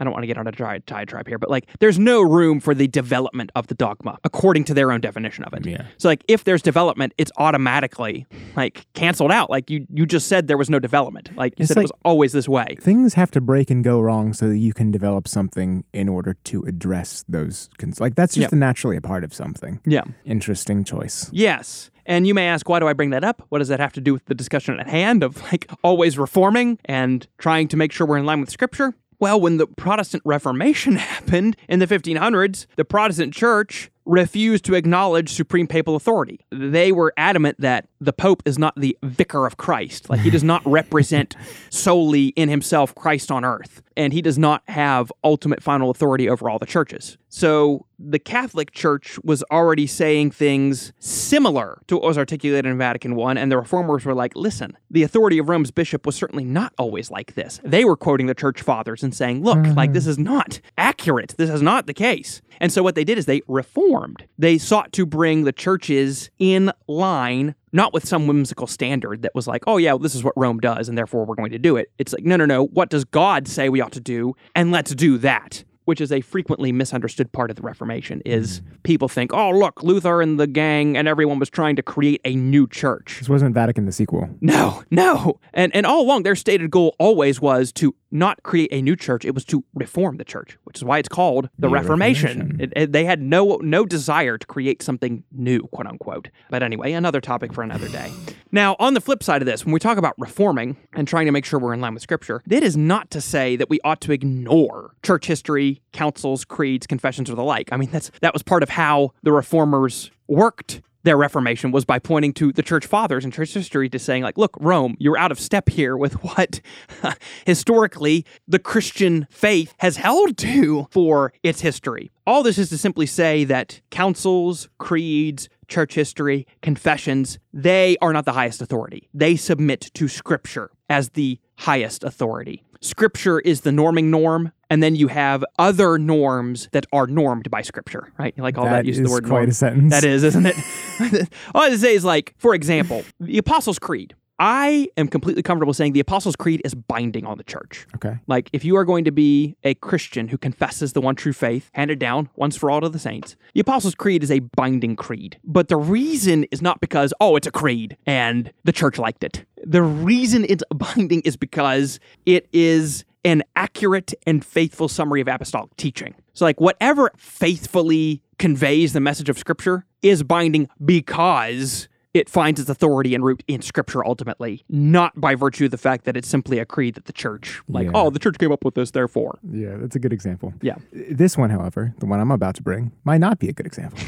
I 0.00 0.04
don't 0.04 0.12
want 0.12 0.22
to 0.22 0.26
get 0.26 0.38
on 0.38 0.46
a 0.46 0.52
dry 0.52 0.78
diatribe 0.78 1.26
here, 1.28 1.38
but 1.38 1.50
like 1.50 1.68
there's 1.80 1.98
no 1.98 2.22
room 2.22 2.60
for 2.60 2.74
the 2.74 2.88
development 2.88 3.50
of 3.54 3.66
the 3.68 3.74
dogma 3.74 4.18
according 4.24 4.64
to 4.64 4.74
their 4.74 4.92
own 4.92 5.00
definition 5.00 5.44
of 5.44 5.52
it. 5.54 5.66
Yeah. 5.66 5.86
So 5.98 6.08
like 6.08 6.24
if 6.28 6.44
there's 6.44 6.62
development, 6.62 7.12
it's 7.18 7.30
automatically 7.36 8.26
like 8.56 8.86
canceled 8.94 9.30
out. 9.32 9.50
Like 9.50 9.70
you 9.70 9.86
you 9.92 10.06
just 10.06 10.26
said 10.28 10.48
there 10.48 10.58
was 10.58 10.70
no 10.70 10.78
development. 10.78 11.30
Like 11.36 11.54
you 11.58 11.62
It's 11.64 11.68
said 11.68 11.76
like- 11.78 11.84
it 11.84 11.92
was 11.94 12.00
always 12.04 12.32
this 12.32 12.48
way. 12.48 12.76
Things 12.80 13.14
have 13.14 13.30
to 13.32 13.40
break 13.40 13.70
and 13.70 13.84
go 13.84 14.00
wrong 14.00 14.32
so 14.32 14.48
that 14.48 14.58
you 14.58 14.72
can 14.72 14.90
develop 14.90 15.28
something 15.28 15.84
in 15.92 16.08
order 16.08 16.34
to 16.44 16.62
address 16.64 17.24
those. 17.28 17.68
Cons- 17.78 18.00
like 18.00 18.14
that's 18.14 18.34
just 18.34 18.52
Yeah. 18.52 18.58
naturally 18.58 18.96
a 18.96 19.00
part 19.00 19.24
of 19.24 19.32
something. 19.34 19.80
Yeah. 19.86 20.02
Interesting 20.24 20.84
choice. 20.84 21.30
Yes. 21.32 21.90
And 22.04 22.26
you 22.26 22.34
may 22.34 22.48
ask, 22.48 22.68
why 22.68 22.80
do 22.80 22.88
I 22.88 22.94
bring 22.94 23.10
that 23.10 23.22
up? 23.22 23.42
What 23.50 23.58
does 23.58 23.68
that 23.68 23.78
have 23.78 23.92
to 23.92 24.00
do 24.00 24.12
with 24.12 24.24
the 24.24 24.34
discussion 24.34 24.80
at 24.80 24.88
hand 24.88 25.22
of 25.22 25.40
like 25.52 25.70
always 25.84 26.18
reforming 26.18 26.78
and 26.84 27.26
trying 27.38 27.68
to 27.68 27.76
make 27.76 27.92
sure 27.92 28.06
we're 28.06 28.16
in 28.18 28.26
line 28.26 28.40
with 28.40 28.50
Scripture? 28.50 28.94
Well, 29.22 29.40
when 29.40 29.56
the 29.56 29.68
Protestant 29.68 30.24
Reformation 30.26 30.96
happened 30.96 31.56
in 31.68 31.78
the 31.78 31.86
1500s, 31.86 32.66
the 32.74 32.84
Protestant 32.84 33.32
Church 33.32 33.88
refused 34.04 34.64
to 34.64 34.74
acknowledge 34.74 35.30
supreme 35.30 35.66
papal 35.66 35.96
authority. 35.96 36.40
They 36.50 36.92
were 36.92 37.12
adamant 37.16 37.60
that 37.60 37.88
the 38.00 38.12
Pope 38.12 38.42
is 38.44 38.58
not 38.58 38.74
the 38.76 38.96
vicar 39.02 39.46
of 39.46 39.56
Christ. 39.56 40.10
Like, 40.10 40.20
he 40.20 40.30
does 40.30 40.42
not 40.42 40.62
represent 40.66 41.36
solely 41.70 42.28
in 42.28 42.48
himself 42.48 42.94
Christ 42.94 43.30
on 43.30 43.44
earth, 43.44 43.82
and 43.96 44.12
he 44.12 44.20
does 44.20 44.38
not 44.38 44.62
have 44.68 45.12
ultimate 45.22 45.62
final 45.62 45.90
authority 45.90 46.28
over 46.28 46.50
all 46.50 46.58
the 46.58 46.66
churches. 46.66 47.16
So, 47.28 47.86
the 47.98 48.18
Catholic 48.18 48.72
Church 48.72 49.18
was 49.22 49.44
already 49.44 49.86
saying 49.86 50.32
things 50.32 50.92
similar 50.98 51.80
to 51.86 51.94
what 51.96 52.04
was 52.04 52.18
articulated 52.18 52.68
in 52.68 52.76
Vatican 52.76 53.18
I, 53.18 53.34
and 53.34 53.50
the 53.50 53.56
reformers 53.56 54.04
were 54.04 54.14
like, 54.14 54.34
listen, 54.34 54.76
the 54.90 55.04
authority 55.04 55.38
of 55.38 55.48
Rome's 55.48 55.70
bishop 55.70 56.04
was 56.04 56.16
certainly 56.16 56.44
not 56.44 56.72
always 56.78 57.10
like 57.10 57.34
this. 57.34 57.60
They 57.62 57.84
were 57.84 57.96
quoting 57.96 58.26
the 58.26 58.34
church 58.34 58.60
fathers 58.60 59.04
and 59.04 59.14
saying, 59.14 59.44
look, 59.44 59.58
like 59.58 59.90
mm-hmm. 59.90 59.92
this 59.92 60.06
is 60.08 60.18
not 60.18 60.60
accurate. 60.76 61.34
This 61.38 61.50
is 61.50 61.62
not 61.62 61.86
the 61.86 61.94
case. 61.94 62.42
And 62.60 62.72
so 62.72 62.82
what 62.82 62.94
they 62.94 63.04
did 63.04 63.18
is 63.18 63.26
they 63.26 63.42
reformed. 63.46 63.91
They 64.38 64.58
sought 64.58 64.92
to 64.92 65.06
bring 65.06 65.44
the 65.44 65.52
churches 65.52 66.30
in 66.38 66.72
line 66.86 67.54
not 67.72 67.92
with 67.92 68.06
some 68.06 68.26
whimsical 68.26 68.66
standard 68.66 69.22
that 69.22 69.34
was 69.34 69.46
like, 69.46 69.64
oh, 69.66 69.78
yeah, 69.78 69.96
this 69.98 70.14
is 70.14 70.22
what 70.22 70.34
Rome 70.36 70.60
does, 70.60 70.88
and 70.88 70.96
therefore 70.96 71.24
we're 71.24 71.34
going 71.34 71.52
to 71.52 71.58
do 71.58 71.76
it. 71.76 71.90
It's 71.98 72.12
like, 72.12 72.24
no, 72.24 72.36
no, 72.36 72.44
no. 72.44 72.66
What 72.66 72.90
does 72.90 73.04
God 73.04 73.48
say 73.48 73.68
we 73.68 73.80
ought 73.80 73.92
to 73.92 74.00
do? 74.00 74.34
And 74.54 74.70
let's 74.70 74.94
do 74.94 75.18
that. 75.18 75.64
Which 75.84 76.00
is 76.00 76.12
a 76.12 76.20
frequently 76.20 76.72
misunderstood 76.72 77.32
part 77.32 77.50
of 77.50 77.56
the 77.56 77.62
Reformation. 77.62 78.22
Is 78.24 78.60
mm-hmm. 78.60 78.74
people 78.82 79.08
think, 79.08 79.32
oh, 79.32 79.50
look, 79.50 79.82
Luther 79.82 80.20
and 80.22 80.38
the 80.38 80.46
gang 80.46 80.96
and 80.96 81.08
everyone 81.08 81.38
was 81.38 81.50
trying 81.50 81.76
to 81.76 81.82
create 81.82 82.20
a 82.24 82.34
new 82.34 82.66
church. 82.68 83.16
This 83.18 83.28
wasn't 83.28 83.54
Vatican 83.54 83.86
the 83.86 83.92
sequel. 83.92 84.30
No, 84.40 84.84
no. 84.90 85.40
And 85.52 85.74
and 85.74 85.86
all 85.86 86.02
along 86.02 86.22
their 86.22 86.36
stated 86.36 86.70
goal 86.70 86.94
always 86.98 87.40
was 87.40 87.72
to 87.72 87.94
not 88.10 88.42
create 88.42 88.68
a 88.72 88.82
new 88.82 88.94
church, 88.94 89.24
it 89.24 89.34
was 89.34 89.44
to 89.46 89.64
reform 89.74 90.18
the 90.18 90.24
church, 90.24 90.58
which 90.64 90.76
is 90.76 90.84
why 90.84 90.98
it's 90.98 91.08
called 91.08 91.48
the, 91.58 91.66
The 91.66 91.68
Reformation. 91.70 92.38
Reformation. 92.38 92.60
It, 92.60 92.72
it- 92.76 92.92
they 92.92 93.04
had 93.04 93.22
no 93.22 93.56
no 93.62 93.86
desire 93.86 94.36
to 94.38 94.46
create 94.46 94.82
something 94.82 95.24
new, 95.32 95.60
quote 95.68 95.86
unquote. 95.86 96.28
But 96.50 96.62
anyway, 96.62 96.92
another 96.92 97.20
topic 97.20 97.52
for 97.52 97.62
another 97.62 97.88
day. 97.88 98.12
Now, 98.54 98.76
on 98.78 98.92
the 98.92 99.00
flip 99.00 99.22
side 99.22 99.40
of 99.40 99.46
this, 99.46 99.64
when 99.64 99.72
we 99.72 99.80
talk 99.80 99.96
about 99.96 100.14
reforming 100.18 100.76
and 100.92 101.08
trying 101.08 101.24
to 101.24 101.32
make 101.32 101.46
sure 101.46 101.58
we're 101.58 101.72
in 101.72 101.80
line 101.80 101.94
with 101.94 102.02
scripture, 102.02 102.42
that 102.46 102.62
is 102.62 102.76
not 102.76 103.10
to 103.12 103.20
say 103.22 103.56
that 103.56 103.70
we 103.70 103.80
ought 103.82 104.02
to 104.02 104.12
ignore 104.12 104.94
church 105.02 105.24
history, 105.26 105.80
councils, 105.92 106.44
creeds, 106.44 106.86
confessions, 106.86 107.30
or 107.30 107.34
the 107.34 107.42
like. 107.42 107.72
I 107.72 107.78
mean, 107.78 107.88
that's 107.90 108.10
that 108.20 108.34
was 108.34 108.42
part 108.42 108.62
of 108.62 108.68
how 108.68 109.12
the 109.22 109.32
reformers 109.32 110.10
worked 110.28 110.82
their 111.04 111.16
reformation 111.16 111.72
was 111.72 111.84
by 111.84 111.98
pointing 111.98 112.32
to 112.34 112.52
the 112.52 112.62
church 112.62 112.86
fathers 112.86 113.24
and 113.24 113.32
church 113.32 113.54
history 113.54 113.88
to 113.88 113.98
saying 113.98 114.22
like 114.22 114.38
look 114.38 114.56
rome 114.60 114.96
you're 115.00 115.18
out 115.18 115.32
of 115.32 115.40
step 115.40 115.68
here 115.68 115.96
with 115.96 116.12
what 116.22 116.60
historically 117.44 118.24
the 118.46 118.60
christian 118.60 119.26
faith 119.30 119.74
has 119.78 119.96
held 119.96 120.36
to 120.36 120.86
for 120.90 121.32
its 121.42 121.60
history 121.60 122.12
all 122.24 122.44
this 122.44 122.56
is 122.56 122.68
to 122.68 122.78
simply 122.78 123.06
say 123.06 123.42
that 123.42 123.80
councils 123.90 124.68
creeds 124.78 125.48
church 125.72 125.94
history 125.94 126.46
confessions 126.60 127.38
they 127.52 127.96
are 128.02 128.12
not 128.12 128.24
the 128.24 128.32
highest 128.40 128.60
authority 128.60 129.08
they 129.14 129.34
submit 129.36 129.80
to 129.94 130.06
scripture 130.08 130.70
as 130.88 131.10
the 131.10 131.38
highest 131.58 132.04
authority 132.04 132.62
scripture 132.80 133.38
is 133.40 133.62
the 133.62 133.70
norming 133.70 134.04
norm 134.18 134.52
and 134.68 134.82
then 134.82 134.94
you 134.96 135.08
have 135.08 135.44
other 135.58 135.98
norms 135.98 136.68
that 136.72 136.84
are 136.92 137.06
normed 137.06 137.50
by 137.50 137.62
scripture 137.62 138.12
right 138.18 138.36
like 138.38 138.58
all 138.58 138.64
that, 138.64 138.84
That 138.84 138.86
use 138.86 138.98
the 139.00 139.08
word 139.10 139.24
quite 139.24 139.38
norm. 139.40 139.50
a 139.50 139.52
sentence. 139.54 139.90
That 139.94 140.04
is, 140.04 140.22
isn't 140.24 140.46
it? 140.46 140.56
All 141.54 141.62
I 141.62 141.64
have 141.66 141.72
to 141.74 141.78
say 141.78 141.94
is 141.94 142.04
like, 142.04 142.34
for 142.38 142.54
example, 142.54 143.04
the 143.20 143.38
Apostles' 143.38 143.78
Creed. 143.78 144.14
I 144.42 144.88
am 144.96 145.06
completely 145.06 145.44
comfortable 145.44 145.72
saying 145.72 145.92
the 145.92 146.00
Apostles' 146.00 146.34
Creed 146.34 146.62
is 146.64 146.74
binding 146.74 147.24
on 147.24 147.38
the 147.38 147.44
church. 147.44 147.86
Okay. 147.94 148.18
Like, 148.26 148.50
if 148.52 148.64
you 148.64 148.76
are 148.76 148.84
going 148.84 149.04
to 149.04 149.12
be 149.12 149.56
a 149.62 149.74
Christian 149.74 150.26
who 150.26 150.36
confesses 150.36 150.94
the 150.94 151.00
one 151.00 151.14
true 151.14 151.32
faith 151.32 151.70
handed 151.74 152.00
down 152.00 152.28
once 152.34 152.56
for 152.56 152.68
all 152.68 152.80
to 152.80 152.88
the 152.88 152.98
saints, 152.98 153.36
the 153.54 153.60
Apostles' 153.60 153.94
Creed 153.94 154.24
is 154.24 154.32
a 154.32 154.40
binding 154.40 154.96
creed. 154.96 155.38
But 155.44 155.68
the 155.68 155.76
reason 155.76 156.42
is 156.50 156.60
not 156.60 156.80
because, 156.80 157.14
oh, 157.20 157.36
it's 157.36 157.46
a 157.46 157.52
creed 157.52 157.96
and 158.04 158.52
the 158.64 158.72
church 158.72 158.98
liked 158.98 159.22
it. 159.22 159.44
The 159.64 159.82
reason 159.82 160.44
it's 160.48 160.64
binding 160.74 161.20
is 161.20 161.36
because 161.36 162.00
it 162.26 162.48
is 162.52 163.04
an 163.24 163.44
accurate 163.54 164.12
and 164.26 164.44
faithful 164.44 164.88
summary 164.88 165.20
of 165.20 165.28
apostolic 165.28 165.76
teaching. 165.76 166.16
So, 166.34 166.44
like, 166.44 166.60
whatever 166.60 167.12
faithfully 167.16 168.22
conveys 168.40 168.92
the 168.92 168.98
message 168.98 169.28
of 169.28 169.38
Scripture 169.38 169.86
is 170.02 170.24
binding 170.24 170.68
because 170.84 171.86
it 172.14 172.28
finds 172.28 172.60
its 172.60 172.68
authority 172.68 173.14
and 173.14 173.24
root 173.24 173.42
in 173.48 173.62
Scripture 173.62 174.04
ultimately, 174.04 174.64
not 174.68 175.18
by 175.20 175.34
virtue 175.34 175.64
of 175.64 175.70
the 175.70 175.78
fact 175.78 176.04
that 176.04 176.16
it's 176.16 176.28
simply 176.28 176.58
a 176.58 176.64
creed 176.66 176.94
that 176.94 177.06
the 177.06 177.12
church, 177.12 177.60
like, 177.68 177.86
Yeah. 177.86 177.92
oh, 177.94 178.10
the 178.10 178.18
church 178.18 178.36
came 178.38 178.52
up 178.52 178.64
with 178.64 178.74
this, 178.74 178.90
therefore. 178.90 179.38
Yeah, 179.50 179.76
that's 179.78 179.96
a 179.96 179.98
good 179.98 180.12
example. 180.12 180.52
Yeah. 180.60 180.76
This 180.92 181.38
one, 181.38 181.50
however, 181.50 181.94
the 181.98 182.06
one 182.06 182.20
I'm 182.20 182.30
about 182.30 182.54
to 182.56 182.62
bring, 182.62 182.92
might 183.04 183.18
not 183.18 183.38
be 183.38 183.48
a 183.48 183.52
good 183.52 183.66
example. 183.66 183.98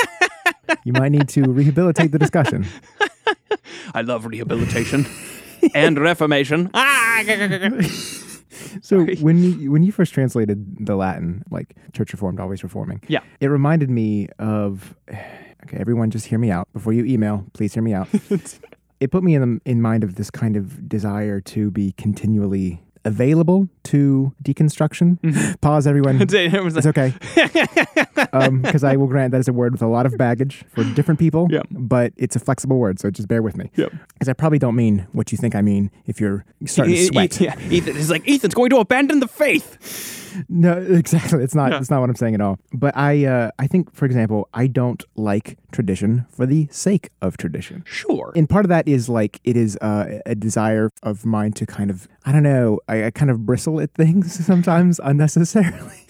you 0.84 0.92
might 0.92 1.10
need 1.12 1.28
to 1.30 1.42
rehabilitate 1.44 2.12
the 2.12 2.18
discussion. 2.18 2.66
I 3.94 4.02
love 4.02 4.26
rehabilitation 4.26 5.06
and 5.74 5.98
reformation. 5.98 6.70
Ah! 6.74 7.22
So 8.82 9.04
when 9.20 9.38
you 9.42 9.70
when 9.70 9.82
you 9.82 9.92
first 9.92 10.12
translated 10.14 10.84
the 10.86 10.96
Latin, 10.96 11.42
like 11.50 11.74
Church 11.92 12.12
Reformed, 12.12 12.40
always 12.40 12.62
reforming, 12.62 13.02
Yeah. 13.06 13.20
it 13.40 13.46
reminded 13.48 13.88
me 13.90 14.28
of. 14.38 14.94
Okay, 15.64 15.78
everyone, 15.78 16.10
just 16.10 16.26
hear 16.26 16.38
me 16.38 16.50
out 16.50 16.68
before 16.72 16.92
you 16.92 17.04
email. 17.04 17.44
Please 17.52 17.74
hear 17.74 17.82
me 17.82 17.92
out. 17.92 18.08
it 19.00 19.10
put 19.10 19.22
me 19.22 19.34
in 19.34 19.42
the, 19.42 19.70
in 19.70 19.82
mind 19.82 20.04
of 20.04 20.14
this 20.14 20.30
kind 20.30 20.56
of 20.56 20.88
desire 20.88 21.40
to 21.40 21.70
be 21.70 21.92
continually 21.92 22.80
available 23.08 23.68
to 23.84 24.32
deconstruction. 24.44 25.18
Pause, 25.60 25.86
everyone. 25.86 26.20
It's 26.28 26.86
okay. 26.86 27.14
Because 28.62 28.84
I 28.84 28.96
will 28.96 29.06
grant 29.06 29.32
that 29.32 29.38
is 29.38 29.48
a 29.48 29.52
word 29.52 29.72
with 29.72 29.82
a 29.82 29.86
lot 29.86 30.04
of 30.06 30.16
baggage 30.16 30.64
for 30.74 30.84
different 30.94 31.18
people. 31.18 31.46
Yeah. 31.50 31.62
But 31.70 32.12
it's 32.16 32.36
a 32.36 32.38
flexible 32.38 32.78
word, 32.78 32.98
so 33.00 33.10
just 33.10 33.28
bear 33.28 33.42
with 33.42 33.56
me. 33.56 33.70
Yep. 33.76 33.92
Because 34.12 34.28
I 34.28 34.32
probably 34.32 34.58
don't 34.58 34.76
mean 34.76 35.06
what 35.12 35.32
you 35.32 35.38
think 35.38 35.54
I 35.54 35.62
mean 35.62 35.90
if 36.06 36.20
you're 36.20 36.44
starting 36.66 36.94
to 36.94 37.04
sweat. 37.06 37.40
E- 37.40 37.44
yeah, 37.44 37.58
Ethan 37.70 37.96
is 37.96 38.10
like 38.10 38.28
Ethan's 38.28 38.54
going 38.54 38.70
to 38.70 38.76
abandon 38.78 39.20
the 39.20 39.28
faith. 39.28 40.44
No, 40.48 40.78
exactly. 40.78 41.42
It's 41.42 41.54
not. 41.54 41.72
Yeah. 41.72 41.78
It's 41.78 41.90
not 41.90 42.00
what 42.00 42.10
I'm 42.10 42.16
saying 42.16 42.34
at 42.34 42.40
all. 42.40 42.58
But 42.72 42.96
I, 42.96 43.24
uh, 43.24 43.50
I 43.58 43.66
think, 43.66 43.94
for 43.94 44.04
example, 44.04 44.48
I 44.52 44.66
don't 44.66 45.02
like 45.16 45.56
tradition 45.72 46.26
for 46.30 46.46
the 46.46 46.68
sake 46.70 47.10
of 47.22 47.36
tradition. 47.36 47.84
Sure. 47.86 48.32
And 48.34 48.48
part 48.48 48.64
of 48.64 48.68
that 48.70 48.86
is 48.88 49.08
like 49.08 49.40
it 49.44 49.56
is 49.56 49.76
uh, 49.80 50.20
a 50.26 50.34
desire 50.34 50.90
of 51.02 51.24
mine 51.26 51.52
to 51.52 51.66
kind 51.66 51.90
of, 51.90 52.08
I 52.24 52.32
don't 52.32 52.42
know, 52.42 52.80
I, 52.88 53.04
I 53.06 53.10
kind 53.10 53.30
of 53.30 53.44
bristle 53.46 53.80
at 53.80 53.92
things 53.94 54.44
sometimes 54.46 55.00
unnecessarily. 55.02 56.04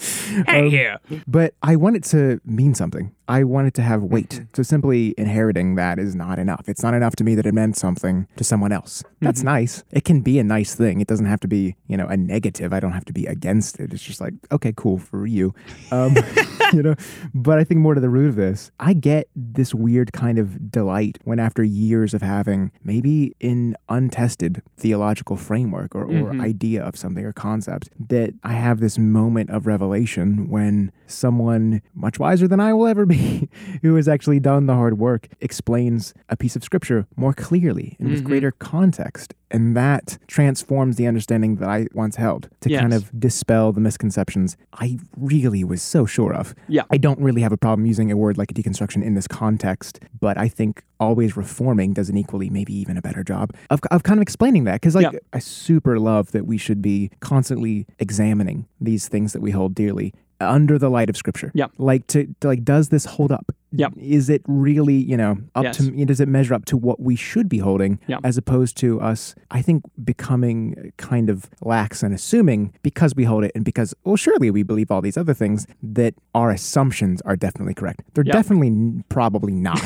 hey, 0.46 0.66
Um, 0.66 0.66
yeah. 0.68 0.96
But 1.26 1.54
I 1.62 1.76
want 1.76 1.96
it 1.96 2.04
to 2.04 2.40
mean 2.44 2.74
something. 2.74 3.12
I 3.30 3.44
want 3.44 3.66
it 3.68 3.74
to 3.74 3.82
have 3.82 4.02
weight. 4.02 4.30
Mm-hmm. 4.30 4.44
So 4.54 4.62
simply 4.62 5.14
inheriting 5.18 5.74
that 5.74 5.98
is 5.98 6.14
not 6.14 6.38
enough. 6.38 6.66
It's 6.66 6.82
not 6.82 6.94
enough 6.94 7.14
to 7.16 7.24
me 7.24 7.34
that 7.34 7.44
it 7.44 7.52
meant 7.52 7.76
something 7.76 8.26
to 8.36 8.44
someone 8.44 8.72
else. 8.72 9.02
That's 9.20 9.40
Mm-hmm. 9.40 9.46
nice. 9.48 9.84
It 9.92 10.04
can 10.04 10.22
be 10.22 10.38
a 10.38 10.44
nice 10.44 10.74
thing. 10.74 11.00
It 11.02 11.08
doesn't 11.08 11.26
have 11.26 11.40
to 11.40 11.48
be, 11.48 11.76
you 11.88 11.96
know, 11.98 12.06
a 12.06 12.16
negative. 12.16 12.72
I 12.72 12.80
don't 12.80 12.92
have 12.92 13.04
to 13.06 13.12
be 13.12 13.26
against 13.26 13.80
it. 13.80 13.92
It's 13.92 14.02
just 14.02 14.20
like, 14.20 14.32
okay, 14.50 14.72
cool 14.76 14.96
for 14.98 15.26
you. 15.26 15.54
Um, 15.92 16.16
you 16.72 16.82
know, 16.82 16.94
but 17.34 17.58
I 17.58 17.64
think 17.64 17.80
more 17.80 17.94
to 17.94 18.00
the 18.00 18.08
root 18.08 18.28
of 18.30 18.36
this, 18.36 18.70
I 18.80 18.94
get 18.94 19.28
this 19.54 19.74
weird 19.74 20.12
kind 20.12 20.38
of 20.38 20.70
delight 20.70 21.18
when, 21.24 21.38
after 21.38 21.62
years 21.62 22.14
of 22.14 22.22
having 22.22 22.70
maybe 22.84 23.34
an 23.40 23.76
untested 23.88 24.62
theological 24.76 25.36
framework 25.36 25.94
or, 25.94 26.04
or 26.04 26.32
Mhm. 26.32 26.40
idea 26.42 26.82
of 26.82 26.96
something 26.96 27.24
or 27.24 27.32
concept, 27.32 27.88
that 28.08 28.34
I 28.42 28.52
have 28.52 28.80
this 28.80 28.98
moment 28.98 29.50
of 29.50 29.66
revelation 29.66 30.48
when 30.48 30.92
someone 31.06 31.80
much 31.94 32.18
wiser 32.18 32.46
than 32.46 32.60
I 32.60 32.72
will 32.72 32.86
ever 32.86 33.06
be, 33.06 33.48
who 33.82 33.94
has 33.96 34.08
actually 34.08 34.40
done 34.40 34.66
the 34.66 34.74
hard 34.74 34.98
work, 34.98 35.28
explains 35.40 36.14
a 36.28 36.36
piece 36.36 36.54
of 36.56 36.62
scripture 36.64 37.06
more 37.16 37.32
clearly 37.32 37.96
and 37.98 38.10
with 38.10 38.20
Mhm. 38.22 38.24
greater 38.24 38.50
context. 38.52 39.34
And 39.50 39.76
that 39.76 40.18
transforms 40.26 40.96
the 40.96 41.06
understanding 41.06 41.56
that 41.56 41.68
I 41.68 41.86
once 41.94 42.16
held 42.16 42.48
to 42.60 42.68
kind 42.68 42.92
of 42.92 43.10
dispel 43.18 43.72
the 43.72 43.80
misconceptions 43.80 44.56
I 44.74 44.98
really 45.16 45.64
was 45.64 45.82
so 45.82 46.04
sure 46.06 46.34
of. 46.34 46.54
Yeah. 46.68 46.82
I 46.90 46.98
don't 46.98 47.18
really 47.18 47.40
have 47.42 47.52
a 47.52 47.56
problem 47.56 47.86
using 47.86 48.12
a 48.12 48.16
word 48.16 48.36
like 48.36 48.48
deconstruction 48.48 49.02
in 49.02 49.14
this 49.14 49.26
context, 49.26 50.00
but 50.20 50.36
I 50.36 50.48
think 50.48 50.82
always 51.00 51.36
reforming 51.36 51.92
does 51.94 52.08
an 52.10 52.16
equally, 52.18 52.50
maybe 52.50 52.74
even 52.74 52.96
a 52.96 53.02
better 53.02 53.24
job 53.24 53.54
of, 53.70 53.80
of 53.90 54.02
kind 54.02 54.18
of 54.18 54.22
explaining 54.22 54.64
that. 54.64 54.74
Because, 54.74 54.94
like, 54.94 55.12
Yeah. 55.12 55.18
I 55.32 55.38
super 55.38 55.98
love 55.98 56.32
that 56.32 56.46
we 56.46 56.58
should 56.58 56.82
be 56.82 57.10
constantly 57.20 57.86
examining 57.98 58.66
these 58.80 59.08
things 59.08 59.32
that 59.32 59.40
we 59.40 59.50
hold 59.52 59.74
dearly 59.74 60.12
under 60.40 60.78
the 60.78 60.88
light 60.90 61.08
of 61.08 61.16
scripture. 61.16 61.50
Yeah. 61.54 61.66
Like, 61.78 62.06
to, 62.08 62.34
to 62.40 62.48
like, 62.48 62.64
does 62.64 62.90
this 62.90 63.04
hold 63.04 63.32
up? 63.32 63.52
Yeah. 63.70 63.88
Is 63.98 64.30
it 64.30 64.42
really, 64.46 64.94
you 64.96 65.16
know, 65.16 65.36
up 65.54 65.64
Yes. 65.64 65.76
to, 65.76 66.04
does 66.06 66.20
it 66.20 66.28
measure 66.28 66.54
up 66.54 66.64
to 66.66 66.76
what 66.76 67.00
we 67.00 67.16
should 67.16 67.48
be 67.48 67.58
holding 67.58 67.98
Yeah. 68.06 68.18
as 68.24 68.38
opposed 68.38 68.76
to 68.78 69.00
us, 69.00 69.34
I 69.50 69.60
think, 69.62 69.82
becoming 70.02 70.74
uh, 70.78 70.90
kind 70.96 71.28
of 71.28 71.50
lax 71.62 72.02
and 72.02 72.14
assuming 72.14 72.72
because 72.82 73.14
we 73.14 73.24
hold 73.24 73.44
it 73.44 73.52
and 73.54 73.64
because, 73.64 73.94
well, 74.04 74.16
surely 74.16 74.50
we 74.50 74.62
believe 74.62 74.90
all 74.90 75.02
these 75.02 75.16
other 75.18 75.34
things 75.34 75.66
that 75.82 76.14
our 76.34 76.50
assumptions 76.50 77.20
are 77.22 77.36
definitely 77.36 77.74
correct. 77.74 78.02
They're 78.14 78.24
Yeah. 78.24 78.32
definitely 78.32 79.02
probably 79.10 79.52
not. 79.52 79.80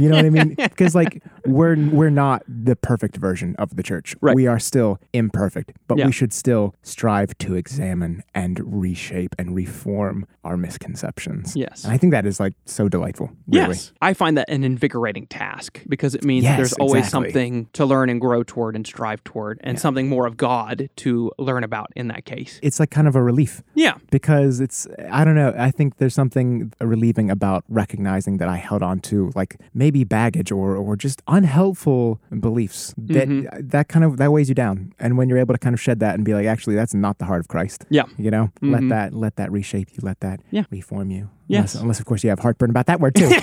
you 0.00 0.08
know 0.08 0.16
what 0.16 0.26
I 0.26 0.30
mean? 0.30 0.54
Because 0.74 0.94
like 0.94 1.22
we're 1.46 1.76
we're 1.90 2.10
not 2.10 2.42
the 2.48 2.76
perfect 2.76 3.16
version 3.16 3.54
of 3.58 3.76
the 3.76 3.82
church. 3.82 4.14
Right. 4.20 4.34
We 4.34 4.46
are 4.46 4.58
still 4.58 4.98
imperfect, 5.12 5.72
but 5.88 5.98
Yeah. 5.98 6.06
we 6.06 6.12
should 6.12 6.32
still 6.32 6.74
strive 6.82 7.36
to 7.38 7.54
examine 7.54 8.22
and 8.34 8.60
reshape 8.64 9.34
and 9.38 9.54
reform 9.54 10.26
our 10.44 10.56
misconceptions. 10.56 11.56
Yes. 11.56 11.84
And 11.84 11.92
I 11.92 11.98
think 11.98 12.12
that 12.12 12.26
is 12.26 12.38
like 12.40 12.54
so 12.66 12.88
delightful. 12.88 13.30
Really. 13.48 13.68
Yes. 13.68 13.92
I 14.00 14.14
find 14.14 14.36
that 14.36 14.48
an 14.50 14.64
invigorating 14.64 15.26
task 15.26 15.82
because 15.88 16.14
it 16.14 16.24
means 16.24 16.44
Yes, 16.44 16.56
there's 16.56 16.72
always 16.74 17.04
exactly. 17.06 17.30
something 17.32 17.68
to 17.72 17.84
learn 17.86 18.10
and 18.10 18.20
grow 18.20 18.42
toward 18.42 18.76
and 18.76 18.86
strive 18.86 19.22
toward 19.24 19.58
and 19.62 19.78
something 19.78 20.08
more 20.08 20.26
of 20.26 20.36
God 20.36 20.88
to 20.96 21.32
learn 21.38 21.64
about 21.64 21.90
in 21.96 22.08
that 22.08 22.24
case. 22.24 22.58
It's 22.62 22.78
like 22.80 22.90
kind 22.90 23.08
of 23.08 23.16
a 23.16 23.22
relief 23.22 23.62
Yeah. 23.74 23.94
because 24.10 24.60
it's 24.60 24.86
I 25.10 25.24
don't 25.24 25.34
know. 25.34 25.54
I 25.56 25.70
think 25.70 25.96
there's 25.96 26.14
something 26.14 26.72
relieving 26.80 27.30
about 27.30 27.64
recognizing 27.68 28.36
that 28.38 28.48
I 28.48 28.56
held 28.56 28.82
on 28.82 29.00
to 29.00 29.30
like 29.34 29.56
maybe 29.72 30.04
baggage 30.04 30.50
or 30.52 30.76
or 30.76 30.96
just 30.96 31.22
unhelpful 31.34 32.20
beliefs 32.40 32.94
that 32.96 33.28
Mm-hmm. 33.28 33.68
that 33.68 33.88
kind 33.88 34.04
of 34.04 34.16
that 34.18 34.30
weighs 34.32 34.48
you 34.48 34.54
down. 34.54 34.92
And 34.98 35.16
when 35.18 35.28
you're 35.28 35.38
able 35.38 35.54
to 35.54 35.58
kind 35.58 35.74
of 35.74 35.80
shed 35.80 36.00
that 36.00 36.14
and 36.14 36.24
be 36.24 36.34
like, 36.34 36.46
actually, 36.46 36.76
that's 36.76 36.94
not 36.94 37.18
the 37.18 37.24
heart 37.24 37.40
of 37.40 37.48
Christ. 37.48 37.84
Yeah. 37.90 38.04
You 38.18 38.30
know, 38.30 38.50
let 38.62 38.82
Mhm. 38.82 38.88
that 38.90 39.12
let 39.14 39.36
that 39.36 39.50
reshape 39.52 39.88
you. 39.92 39.98
Let 40.02 40.20
that 40.20 40.40
Yeah. 40.50 40.64
reform 40.70 41.10
you. 41.10 41.28
Yes. 41.48 41.74
Unless, 41.74 41.82
unless 41.82 42.00
of 42.00 42.06
course 42.06 42.22
you 42.24 42.30
have 42.30 42.38
heartburn 42.40 42.70
about 42.70 42.86
that 42.86 43.00
word 43.00 43.14
too. 43.14 43.28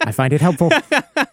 I 0.00 0.12
find 0.12 0.32
it 0.32 0.40
helpful. 0.40 0.70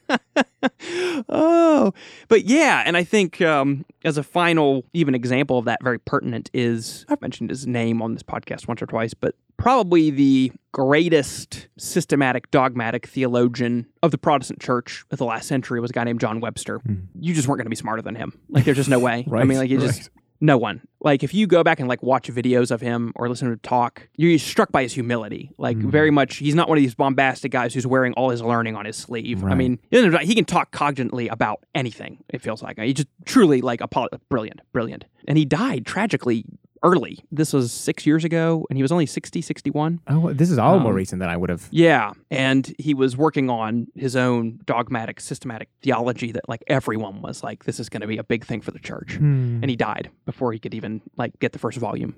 oh, 1.30 1.94
but 2.28 2.46
yeah, 2.46 2.84
and 2.86 2.98
I 2.98 3.04
think 3.04 3.42
um, 3.42 3.86
as 4.04 4.18
a 4.18 4.24
final, 4.24 4.86
even 4.94 5.16
example 5.16 5.58
of 5.58 5.66
that, 5.66 5.84
very 5.84 6.00
pertinent 6.00 6.50
is 6.54 7.06
I've 7.10 7.22
mentioned 7.22 7.50
his 7.50 7.66
name 7.68 8.02
on 8.02 8.14
this 8.14 8.24
podcast 8.24 8.68
once 8.68 8.82
or 8.82 8.86
twice, 8.86 9.14
but 9.14 9.36
probably 9.58 10.10
the 10.10 10.52
greatest 10.72 11.68
systematic, 11.78 12.52
dogmatic 12.52 13.08
theologian 13.08 13.88
of 14.04 14.12
the 14.12 14.18
Protestant 14.18 14.60
church 14.60 15.06
of 15.12 15.18
the 15.18 15.26
last 15.26 15.48
century 15.48 15.80
was 15.80 15.92
a 15.92 15.94
guy 15.94 16.04
named 16.04 16.20
John 16.20 16.40
Webster. 16.40 16.82
You 17.20 17.34
just 17.34 17.48
weren't 17.48 17.60
going 17.60 17.66
to 17.66 17.70
be 17.70 17.76
smarter 17.76 18.02
than 18.02 18.16
him. 18.16 18.38
Like, 18.50 18.66
there's 18.66 18.78
just 18.78 18.90
no 18.90 19.00
way. 19.00 19.26
I 19.34 19.44
mean, 19.44 19.58
like, 19.58 19.70
you 19.70 19.80
right. 19.80 19.88
just. 19.88 20.10
No 20.42 20.58
one. 20.58 20.82
Like 21.06 21.24
if 21.24 21.34
you 21.34 21.46
go 21.48 21.64
back 21.64 21.80
and 21.80 21.88
like 21.88 22.02
watch 22.04 22.28
videos 22.30 22.72
of 22.72 22.82
him 22.82 23.14
or 23.16 23.30
listen 23.30 23.48
to 23.48 23.54
him 23.54 23.60
talk, 23.60 24.10
you're 24.18 24.38
struck 24.40 24.72
by 24.72 24.82
his 24.82 24.92
humility. 24.94 25.52
Like 25.58 25.78
Mm-hmm. 25.78 25.90
very 25.92 26.10
much, 26.12 26.38
he's 26.38 26.56
not 26.56 26.68
one 26.68 26.78
of 26.78 26.82
these 26.82 26.96
bombastic 26.96 27.52
guys 27.52 27.74
who's 27.76 27.86
wearing 27.86 28.14
all 28.14 28.32
his 28.32 28.42
learning 28.42 28.76
on 28.76 28.86
his 28.86 28.98
sleeve. 28.98 29.44
I 29.44 29.54
mean, 29.56 29.78
he 29.92 30.34
can 30.36 30.46
talk 30.46 30.72
cogently 30.72 31.28
about 31.28 31.64
anything. 31.76 32.24
It 32.30 32.42
feels 32.42 32.64
like 32.64 32.80
he 32.80 32.92
just 32.94 33.08
truly 33.26 33.62
like 33.62 33.82
a 33.82 33.88
brilliant, 34.30 34.62
brilliant. 34.74 35.06
And 35.28 35.38
he 35.38 35.46
died 35.46 35.86
tragically 35.86 36.44
early. 36.86 37.20
This 37.32 37.52
was 37.52 37.72
six 37.72 38.06
years 38.06 38.24
ago, 38.24 38.66
and 38.70 38.78
he 38.78 38.84
was 38.84 38.92
only 38.92 39.06
60, 39.08 39.42
61. 39.42 40.00
Oh, 40.08 40.32
this 40.34 40.50
is 40.52 40.58
all 40.58 40.80
more 40.80 40.92
Um, 40.92 40.96
recent 40.96 41.20
than 41.20 41.30
I 41.30 41.36
would 41.38 41.50
have. 41.50 41.68
Yeah, 41.72 42.12
and 42.30 42.74
he 42.78 42.94
was 42.94 43.18
working 43.18 43.50
on 43.50 43.88
his 43.96 44.16
own 44.16 44.60
dogmatic, 44.66 45.20
systematic 45.20 45.70
theology 45.82 46.32
that 46.32 46.48
like 46.48 46.64
everyone 46.68 47.22
was 47.22 47.44
like, 47.44 47.64
this 47.66 47.80
is 47.80 47.90
going 47.90 48.02
to 48.02 48.08
be 48.08 48.18
a 48.18 48.24
big 48.24 48.46
thing 48.46 48.62
for 48.62 48.72
the 48.72 48.80
church. 48.80 49.16
Hmm. 49.16 49.60
And 49.62 49.70
he 49.70 49.76
died 49.76 50.10
before 50.26 50.54
he 50.54 50.60
could 50.60 50.74
even 50.74 51.02
like 51.18 51.38
get 51.40 51.52
the 51.52 51.60
first 51.60 51.78
volume 51.80 52.16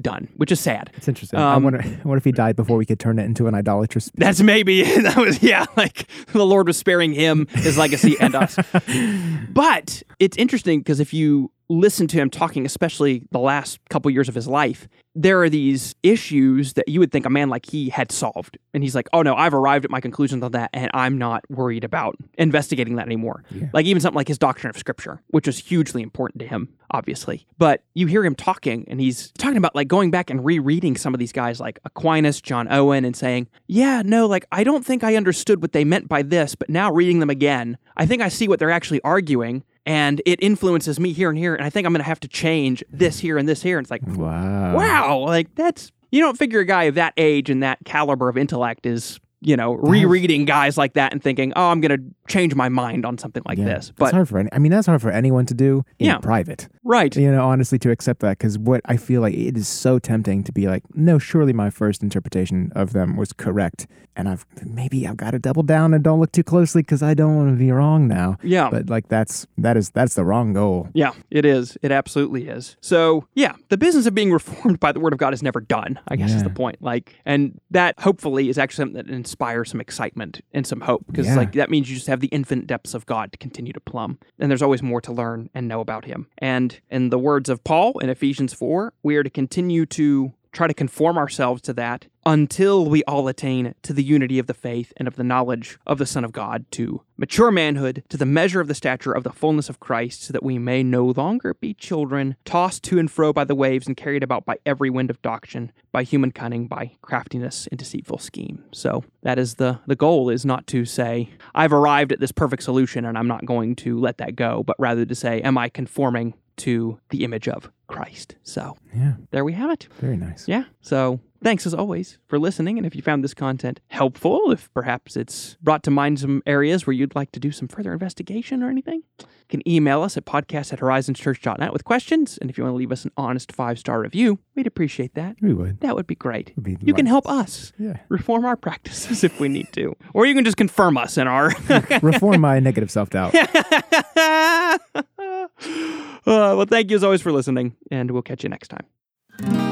done, 0.00 0.28
which 0.36 0.52
is 0.52 0.60
sad. 0.60 0.90
It's 0.96 1.08
interesting. 1.08 1.38
I 1.38 1.54
Um, 1.54 1.64
wonder, 1.64 1.80
I 1.80 1.88
wonder 2.04 2.18
if 2.18 2.24
he 2.24 2.32
died 2.32 2.56
before 2.56 2.76
we 2.76 2.84
could 2.86 3.00
turn 3.00 3.18
it 3.18 3.24
into 3.24 3.46
an 3.46 3.54
idolatrous. 3.54 4.10
That's 4.14 4.40
maybe 4.42 4.82
that 5.02 5.16
was 5.16 5.42
yeah, 5.42 5.64
like 5.76 6.06
the 6.32 6.44
Lord 6.44 6.66
was 6.66 6.76
sparing 6.76 7.12
him, 7.14 7.46
his 7.50 7.78
legacy, 7.78 8.16
and 8.20 8.34
us. 8.34 8.58
But 9.50 10.02
it's 10.18 10.36
interesting 10.36 10.80
because 10.80 11.00
if 11.00 11.12
you 11.14 11.50
listen 11.68 12.06
to 12.08 12.16
him 12.16 12.30
talking, 12.30 12.66
especially 12.66 13.26
the 13.30 13.38
last 13.38 13.78
couple 13.88 14.10
years 14.10 14.28
of 14.28 14.34
his 14.34 14.46
life, 14.46 14.88
there 15.14 15.40
are 15.42 15.48
these 15.48 15.94
issues 16.02 16.72
that 16.72 16.88
you 16.88 16.98
would 17.00 17.12
think 17.12 17.24
a 17.24 17.30
man 17.30 17.48
like 17.48 17.66
he 17.66 17.88
had 17.88 18.10
solved. 18.10 18.58
And 18.72 18.82
he's 18.82 18.94
like, 18.94 19.08
oh 19.12 19.22
no, 19.22 19.34
I've 19.34 19.54
arrived 19.54 19.84
at 19.84 19.90
my 19.90 20.00
conclusions 20.00 20.42
on 20.42 20.52
that, 20.52 20.70
and 20.72 20.90
I'm 20.92 21.16
not 21.18 21.44
worried 21.48 21.84
about 21.84 22.16
investigating 22.36 22.96
that 22.96 23.06
anymore. 23.06 23.44
Yeah. 23.50 23.68
Like 23.72 23.86
even 23.86 24.00
something 24.00 24.16
like 24.16 24.28
his 24.28 24.38
doctrine 24.38 24.70
of 24.70 24.76
scripture, 24.76 25.22
which 25.28 25.46
was 25.46 25.58
hugely 25.58 26.02
important 26.02 26.40
to 26.40 26.48
him, 26.48 26.68
obviously. 26.90 27.46
But 27.58 27.84
you 27.94 28.08
hear 28.08 28.24
him 28.24 28.34
talking, 28.34 28.84
and 28.88 29.00
he's 29.00 29.30
talking 29.38 29.56
about 29.56 29.74
like 29.74 29.88
going 29.88 30.10
back 30.10 30.30
and 30.30 30.44
rereading 30.44 30.96
some 30.96 31.14
of 31.14 31.20
these 31.20 31.32
guys 31.32 31.60
like 31.60 31.78
Aquinas, 31.84 32.40
John 32.40 32.70
Owen, 32.70 33.04
and 33.04 33.16
saying, 33.16 33.48
yeah, 33.68 34.02
no, 34.04 34.26
like 34.26 34.46
I 34.50 34.64
don't 34.64 34.84
think 34.84 35.04
I 35.04 35.14
understood 35.16 35.62
what 35.62 35.72
they 35.72 35.84
meant 35.84 36.08
by 36.08 36.22
this, 36.22 36.56
but 36.56 36.68
now 36.68 36.92
reading 36.92 37.20
them 37.20 37.30
again, 37.30 37.78
I 37.96 38.06
think 38.06 38.20
I 38.20 38.28
see 38.28 38.48
what 38.48 38.58
they're 38.58 38.70
actually 38.70 39.00
arguing. 39.02 39.62
And 39.86 40.22
it 40.24 40.42
influences 40.42 40.98
me 40.98 41.12
here 41.12 41.28
and 41.28 41.38
here, 41.38 41.54
and 41.54 41.64
I 41.64 41.68
think 41.70 41.86
I'm 41.86 41.92
going 41.92 42.00
to 42.00 42.06
have 42.08 42.20
to 42.20 42.28
change 42.28 42.82
this 42.90 43.18
here 43.18 43.36
and 43.36 43.46
this 43.48 43.62
here. 43.62 43.76
And 43.78 43.84
it's 43.84 43.90
like, 43.90 44.00
Wow. 44.06 44.74
wow, 44.76 45.18
like 45.18 45.54
that's 45.54 45.92
you 46.10 46.20
don't 46.20 46.38
figure 46.38 46.60
a 46.60 46.64
guy 46.64 46.84
of 46.84 46.94
that 46.94 47.12
age 47.16 47.50
and 47.50 47.62
that 47.62 47.78
caliber 47.84 48.28
of 48.28 48.38
intellect 48.38 48.86
is 48.86 49.18
you 49.44 49.56
know 49.56 49.74
rereading 49.74 50.44
guys 50.44 50.76
like 50.78 50.94
that 50.94 51.12
and 51.12 51.22
thinking, 51.22 51.52
oh, 51.56 51.68
I'm 51.70 51.80
going 51.80 51.96
to 51.98 52.04
change 52.28 52.54
my 52.54 52.68
mind 52.68 53.04
on 53.04 53.18
something 53.18 53.42
like 53.46 53.58
Yeah. 53.58 53.66
this. 53.66 53.92
But 53.96 54.06
it's 54.06 54.12
hard 54.14 54.28
for 54.28 54.38
any, 54.38 54.48
I 54.52 54.58
mean, 54.58 54.72
that's 54.72 54.86
hard 54.86 55.02
for 55.02 55.10
anyone 55.10 55.44
to 55.46 55.54
do 55.54 55.84
in 55.98 56.06
Yeah. 56.06 56.18
private. 56.18 56.68
right, 56.86 57.14
You 57.16 57.30
know, 57.32 57.46
honestly, 57.46 57.78
to 57.80 57.90
accept 57.90 58.20
that 58.20 58.38
because 58.38 58.58
what 58.58 58.80
I 58.86 58.96
feel 58.96 59.20
like 59.22 59.34
it 59.34 59.56
is 59.56 59.68
so 59.68 59.98
tempting 59.98 60.42
to 60.44 60.52
be 60.52 60.66
like, 60.68 60.82
no, 60.94 61.18
surely 61.18 61.52
my 61.52 61.70
first 61.70 62.02
interpretation 62.02 62.72
of 62.74 62.92
them 62.92 63.16
was 63.16 63.32
correct, 63.32 63.86
and 64.16 64.28
I've 64.28 64.44
maybe 64.64 65.06
I've 65.06 65.16
got 65.16 65.32
to 65.32 65.38
double 65.38 65.62
down 65.62 65.92
and 65.94 66.04
don't 66.04 66.20
look 66.20 66.32
too 66.32 66.42
closely 66.44 66.82
because 66.82 67.02
I 67.02 67.14
don't 67.14 67.36
want 67.36 67.50
to 67.50 67.56
be 67.56 67.70
wrong 67.72 68.06
now. 68.08 68.36
yeah. 68.42 68.68
But 68.70 68.88
like 68.90 69.08
that's 69.08 69.46
that 69.58 69.76
is 69.76 69.90
that's 69.90 70.14
the 70.14 70.24
wrong 70.24 70.52
goal. 70.52 70.88
Yeah, 70.94 71.12
it 71.30 71.44
is. 71.44 71.76
It 71.82 71.90
absolutely 71.92 72.48
is. 72.48 72.76
So, 72.80 73.26
yeah, 73.34 73.54
the 73.70 73.76
business 73.76 74.06
of 74.06 74.14
being 74.14 74.30
reformed 74.40 74.78
by 74.80 74.92
the 74.92 75.00
word 75.00 75.12
of 75.12 75.18
God 75.18 75.32
is 75.34 75.42
never 75.42 75.60
done, 75.60 75.98
I 76.08 76.16
guess 76.16 76.32
is 76.32 76.42
the 76.42 76.50
point. 76.50 76.76
Like, 76.80 77.14
and 77.26 77.58
that 77.70 77.98
hopefully 78.00 78.48
is 78.48 78.56
actually 78.58 78.82
something 78.84 78.96
that 79.06 79.12
inspires 79.34 79.70
some 79.70 79.80
excitement 79.80 80.40
and 80.52 80.64
some 80.66 80.80
hope 80.82 81.04
because, 81.08 81.26
Yeah. 81.26 81.34
like, 81.36 81.52
that 81.52 81.68
means 81.70 81.88
you 81.90 81.96
just 81.96 82.06
have 82.06 82.20
the 82.20 82.28
infinite 82.28 82.66
depths 82.68 82.94
of 82.94 83.04
God 83.04 83.32
to 83.32 83.38
continue 83.38 83.72
to 83.72 83.80
plumb. 83.80 84.18
And 84.38 84.48
there's 84.50 84.62
always 84.62 84.82
more 84.82 85.00
to 85.00 85.12
learn 85.12 85.50
and 85.54 85.66
know 85.66 85.80
about 85.80 86.04
Him. 86.04 86.28
And 86.38 86.78
in 86.88 87.10
the 87.10 87.18
words 87.18 87.48
of 87.48 87.64
Paul 87.64 87.98
in 87.98 88.08
Ephesians 88.10 88.54
4, 88.54 88.92
we 89.02 89.16
are 89.16 89.24
to 89.24 89.30
continue 89.30 89.86
to 89.86 90.32
try 90.52 90.68
to 90.68 90.74
conform 90.74 91.18
ourselves 91.18 91.60
to 91.62 91.72
that 91.72 92.06
until 92.26 92.84
we 92.86 93.04
all 93.04 93.28
attain 93.28 93.74
to 93.82 93.92
the 93.92 94.02
unity 94.02 94.38
of 94.38 94.46
the 94.46 94.54
faith 94.54 94.92
and 94.96 95.06
of 95.06 95.16
the 95.16 95.24
knowledge 95.24 95.78
of 95.86 95.98
the 95.98 96.06
Son 96.06 96.24
of 96.24 96.32
God, 96.32 96.64
to 96.72 97.02
mature 97.16 97.50
manhood, 97.50 98.02
to 98.08 98.16
the 98.16 98.26
measure 98.26 98.60
of 98.60 98.68
the 98.68 98.74
stature 98.74 99.12
of 99.12 99.24
the 99.24 99.32
fullness 99.32 99.68
of 99.68 99.80
Christ, 99.80 100.22
so 100.22 100.32
that 100.32 100.42
we 100.42 100.58
may 100.58 100.82
no 100.82 101.06
longer 101.06 101.54
be 101.54 101.74
children, 101.74 102.36
tossed 102.44 102.82
to 102.84 102.98
and 102.98 103.10
fro 103.10 103.32
by 103.32 103.44
the 103.44 103.54
waves 103.54 103.86
and 103.86 103.96
carried 103.96 104.22
about 104.22 104.44
by 104.44 104.56
every 104.64 104.90
wind 104.90 105.10
of 105.10 105.22
doctrine, 105.22 105.72
by 105.92 106.02
human 106.02 106.32
cunning, 106.32 106.66
by 106.66 106.92
craftiness 107.02 107.66
and 107.68 107.78
deceitful 107.78 108.18
scheme. 108.18 108.64
So 108.72 109.04
that 109.22 109.38
is 109.38 109.54
the 109.54 109.80
the 109.86 109.96
goal 109.96 110.30
is 110.30 110.44
not 110.44 110.66
to 110.68 110.84
say, 110.84 111.30
I've 111.54 111.72
arrived 111.72 112.12
at 112.12 112.20
this 112.20 112.32
perfect 112.32 112.62
solution 112.62 113.04
and 113.04 113.18
I'm 113.18 113.28
not 113.28 113.44
going 113.44 113.76
to 113.76 113.98
let 113.98 114.18
that 114.18 114.36
go, 114.36 114.62
but 114.62 114.76
rather 114.78 115.04
to 115.04 115.14
say, 115.14 115.40
am 115.42 115.58
I 115.58 115.68
conforming 115.68 116.34
to 116.58 116.98
the 117.10 117.24
image 117.24 117.48
of 117.48 117.70
Christ? 117.86 118.36
So 118.42 118.76
Yeah, 118.94 119.14
there 119.30 119.44
we 119.44 119.52
have 119.54 119.70
it. 119.70 119.88
very 120.00 120.16
nice. 120.16 120.48
Yeah. 120.48 120.64
So 120.80 121.20
Thanks 121.42 121.66
as 121.66 121.74
always 121.74 122.16
for 122.26 122.38
listening. 122.38 122.78
And 122.78 122.86
if 122.86 122.96
you 122.96 123.02
found 123.02 123.22
this 123.22 123.34
content 123.34 123.78
helpful, 123.88 124.50
if 124.50 124.72
perhaps 124.72 125.14
it's 125.14 125.58
brought 125.60 125.82
to 125.82 125.90
mind 125.90 126.20
some 126.20 126.42
areas 126.46 126.86
where 126.86 126.94
you'd 126.94 127.14
like 127.14 127.32
to 127.32 127.40
do 127.40 127.52
some 127.52 127.68
further 127.68 127.92
investigation 127.92 128.62
or 128.62 128.70
anything, 128.70 129.02
you 129.20 129.26
can 129.50 129.68
email 129.68 130.00
us 130.00 130.16
at 130.16 130.24
podcast 130.24 130.72
at 130.72 130.78
horizonschurch.net 130.80 131.70
with 131.70 131.84
questions. 131.84 132.38
And 132.40 132.48
if 132.48 132.56
you 132.56 132.64
want 132.64 132.72
to 132.72 132.78
leave 132.78 132.90
us 132.92 133.04
an 133.04 133.10
honest 133.18 133.52
five 133.52 133.78
star 133.78 134.00
review, 134.00 134.38
we'd 134.54 134.66
appreciate 134.66 135.12
that. 135.16 135.36
We 135.42 135.52
would. 135.52 135.80
That 135.80 135.94
would 135.96 136.06
be 136.06 136.14
great. 136.14 136.52
Would 136.56 136.64
be 136.64 136.78
you 136.80 136.94
can 136.94 137.04
help 137.04 137.28
us 137.28 137.74
Yeah. 137.78 137.98
reform 138.08 138.46
our 138.46 138.56
practices 138.56 139.22
if 139.22 139.38
we 139.38 139.50
need 139.50 139.68
to. 139.74 139.94
Or 140.14 140.24
you 140.24 140.34
can 140.34 140.46
just 140.46 140.56
confirm 140.56 140.96
us 140.96 141.18
in 141.18 141.26
our. 141.28 141.52
Reform 142.00 142.40
my 142.40 142.58
negative 142.58 142.90
self 142.90 143.10
doubt. 143.10 143.34
Uh, 146.26 146.54
well, 146.56 146.66
thank 146.66 146.90
you 146.90 146.96
as 146.96 147.04
always 147.04 147.20
for 147.20 147.32
listening, 147.32 147.76
and 147.90 148.10
we'll 148.10 148.22
catch 148.22 148.42
you 148.42 148.48
next 148.48 148.68
time. 148.68 149.63